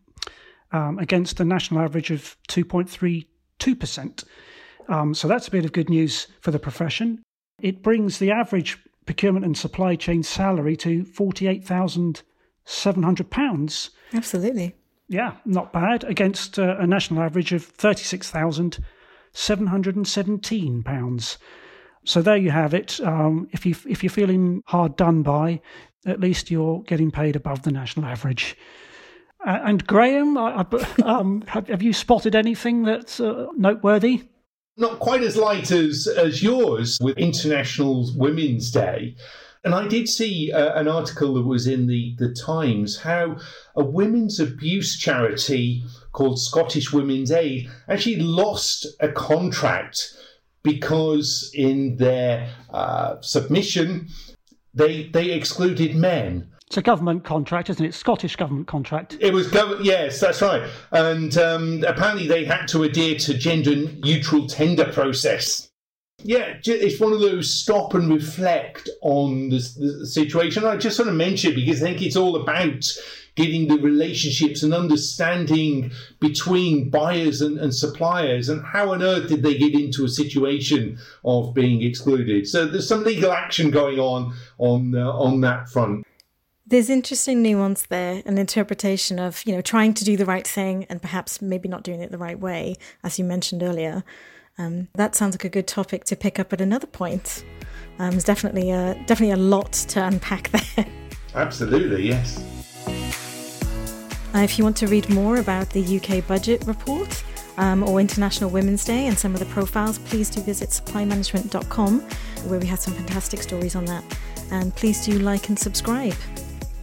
um, 0.72 0.98
against 0.98 1.36
the 1.36 1.44
national 1.44 1.80
average 1.80 2.10
of 2.10 2.36
2.32%. 2.48 4.24
Um, 4.88 5.14
so 5.14 5.28
that's 5.28 5.46
a 5.46 5.52
bit 5.52 5.64
of 5.64 5.70
good 5.70 5.88
news 5.88 6.26
for 6.40 6.50
the 6.50 6.58
profession. 6.58 7.22
It 7.60 7.80
brings 7.80 8.18
the 8.18 8.32
average 8.32 8.78
procurement 9.06 9.44
and 9.44 9.56
supply 9.56 9.94
chain 9.94 10.24
salary 10.24 10.76
to 10.78 11.04
£48,700. 11.04 13.90
Absolutely. 14.12 14.74
Yeah, 15.06 15.36
not 15.44 15.72
bad 15.72 16.02
against 16.02 16.58
uh, 16.58 16.74
a 16.80 16.86
national 16.86 17.22
average 17.22 17.52
of 17.52 17.64
36,000 17.64 18.80
£717. 19.38 21.36
So 22.04 22.22
there 22.22 22.36
you 22.36 22.50
have 22.50 22.74
it. 22.74 23.00
Um, 23.00 23.48
if 23.52 23.64
you 23.64 23.76
if 23.86 24.02
you're 24.02 24.10
feeling 24.10 24.62
hard 24.66 24.96
done 24.96 25.22
by, 25.22 25.60
at 26.06 26.18
least 26.20 26.50
you're 26.50 26.82
getting 26.82 27.12
paid 27.12 27.36
above 27.36 27.62
the 27.62 27.70
national 27.70 28.06
average. 28.06 28.56
Uh, 29.46 29.60
and 29.64 29.86
Graham, 29.86 30.36
I, 30.36 30.66
I, 30.72 31.02
um, 31.04 31.42
have, 31.46 31.68
have, 31.68 31.82
you 31.82 31.92
spotted 31.92 32.34
anything 32.34 32.82
that's 32.82 33.20
uh, 33.20 33.46
noteworthy? 33.56 34.24
Not 34.76 34.98
quite 34.98 35.22
as 35.22 35.36
light 35.36 35.70
as 35.70 36.08
as 36.08 36.42
yours 36.42 36.98
with 37.00 37.16
International 37.16 38.10
Women's 38.16 38.72
Day. 38.72 39.14
And 39.64 39.74
I 39.74 39.88
did 39.88 40.08
see 40.08 40.52
uh, 40.52 40.78
an 40.78 40.88
article 40.88 41.34
that 41.34 41.42
was 41.42 41.66
in 41.66 41.86
the, 41.86 42.14
the 42.18 42.32
Times 42.32 42.98
how 42.98 43.36
a 43.74 43.84
women's 43.84 44.38
abuse 44.38 44.98
charity 44.98 45.82
called 46.12 46.40
Scottish 46.40 46.92
Women's 46.92 47.30
Aid 47.30 47.68
actually 47.88 48.16
lost 48.16 48.86
a 49.00 49.08
contract 49.08 50.14
because 50.62 51.50
in 51.54 51.96
their 51.96 52.48
uh, 52.70 53.20
submission 53.20 54.08
they 54.74 55.04
they 55.08 55.30
excluded 55.30 55.94
men. 55.94 56.50
It's 56.66 56.76
a 56.76 56.82
government 56.82 57.24
contract, 57.24 57.70
isn't 57.70 57.84
it? 57.84 57.94
Scottish 57.94 58.36
government 58.36 58.66
contract. 58.66 59.16
It 59.20 59.32
was, 59.32 59.48
gov- 59.48 59.82
yes, 59.82 60.20
that's 60.20 60.42
right. 60.42 60.68
And 60.92 61.34
um, 61.38 61.82
apparently 61.86 62.28
they 62.28 62.44
had 62.44 62.66
to 62.68 62.82
adhere 62.82 63.16
to 63.20 63.32
gender 63.32 63.74
neutral 63.74 64.46
tender 64.46 64.84
process. 64.92 65.67
Yeah, 66.24 66.56
it's 66.64 66.98
one 67.00 67.12
of 67.12 67.20
those 67.20 67.52
stop 67.52 67.94
and 67.94 68.12
reflect 68.12 68.88
on 69.02 69.50
the, 69.50 69.58
the 69.78 70.06
situation. 70.06 70.64
I 70.64 70.76
just 70.76 70.98
want 70.98 71.08
to 71.10 71.14
mention 71.14 71.54
because 71.54 71.80
I 71.80 71.86
think 71.86 72.02
it's 72.02 72.16
all 72.16 72.34
about 72.34 72.84
getting 73.36 73.68
the 73.68 73.78
relationships 73.78 74.64
and 74.64 74.74
understanding 74.74 75.92
between 76.18 76.90
buyers 76.90 77.40
and, 77.40 77.56
and, 77.58 77.72
suppliers 77.72 78.48
and 78.48 78.64
how 78.64 78.92
on 78.92 79.00
earth 79.00 79.28
did 79.28 79.44
they 79.44 79.56
get 79.56 79.74
into 79.74 80.04
a 80.04 80.08
situation 80.08 80.98
of 81.24 81.54
being 81.54 81.82
excluded. 81.82 82.48
So 82.48 82.66
there's 82.66 82.88
some 82.88 83.04
legal 83.04 83.30
action 83.30 83.70
going 83.70 84.00
on 84.00 84.34
on 84.58 84.96
uh, 84.96 85.12
on 85.12 85.40
that 85.42 85.68
front. 85.68 86.04
There's 86.66 86.90
interesting 86.90 87.42
nuance 87.42 87.86
there 87.86 88.22
an 88.26 88.38
interpretation 88.38 89.20
of 89.20 89.46
you 89.46 89.54
know 89.54 89.62
trying 89.62 89.94
to 89.94 90.04
do 90.04 90.16
the 90.16 90.26
right 90.26 90.46
thing 90.46 90.84
and 90.90 91.00
perhaps 91.00 91.40
maybe 91.40 91.68
not 91.68 91.84
doing 91.84 92.00
it 92.00 92.10
the 92.10 92.18
right 92.18 92.38
way 92.38 92.74
as 93.04 93.20
you 93.20 93.24
mentioned 93.24 93.62
earlier 93.62 94.02
um, 94.58 94.88
that 94.94 95.14
sounds 95.14 95.34
like 95.34 95.44
a 95.44 95.48
good 95.48 95.66
topic 95.66 96.04
to 96.04 96.16
pick 96.16 96.38
up 96.38 96.52
at 96.52 96.60
another 96.60 96.86
point 96.86 97.44
um, 97.98 98.10
there's 98.10 98.24
definitely 98.24 98.70
a, 98.70 98.94
definitely 99.06 99.32
a 99.32 99.36
lot 99.36 99.72
to 99.72 100.04
unpack 100.04 100.50
there 100.76 100.86
absolutely 101.34 102.06
yes 102.06 102.44
uh, 104.34 104.38
if 104.38 104.58
you 104.58 104.64
want 104.64 104.76
to 104.76 104.86
read 104.86 105.08
more 105.08 105.38
about 105.38 105.70
the 105.70 105.98
UK 105.98 106.26
budget 106.26 106.62
report 106.66 107.24
um, 107.58 107.82
or 107.82 108.00
International 108.00 108.48
Women's 108.48 108.84
Day 108.84 109.06
and 109.06 109.18
some 109.18 109.34
of 109.34 109.40
the 109.40 109.46
profiles, 109.46 109.98
please 109.98 110.30
do 110.30 110.40
visit 110.40 110.70
supplymanagement.com 110.70 112.00
where 112.46 112.60
we 112.60 112.66
have 112.66 112.78
some 112.78 112.94
fantastic 112.94 113.42
stories 113.42 113.74
on 113.74 113.84
that. 113.86 114.04
And 114.50 114.74
please 114.74 115.04
do 115.04 115.18
like 115.18 115.48
and 115.48 115.58
subscribe. 115.58 116.14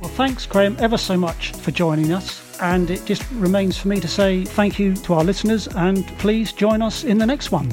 Well, 0.01 0.11
thanks, 0.11 0.45
Graham, 0.45 0.75
ever 0.79 0.97
so 0.97 1.17
much 1.17 1.51
for 1.53 1.71
joining 1.71 2.11
us. 2.11 2.44
And 2.61 2.89
it 2.89 3.05
just 3.05 3.29
remains 3.31 3.77
for 3.77 3.87
me 3.87 3.99
to 3.99 4.07
say 4.07 4.45
thank 4.45 4.79
you 4.79 4.95
to 4.95 5.13
our 5.15 5.23
listeners 5.23 5.67
and 5.67 6.05
please 6.19 6.51
join 6.51 6.81
us 6.81 7.03
in 7.03 7.17
the 7.17 7.25
next 7.25 7.51
one. 7.51 7.71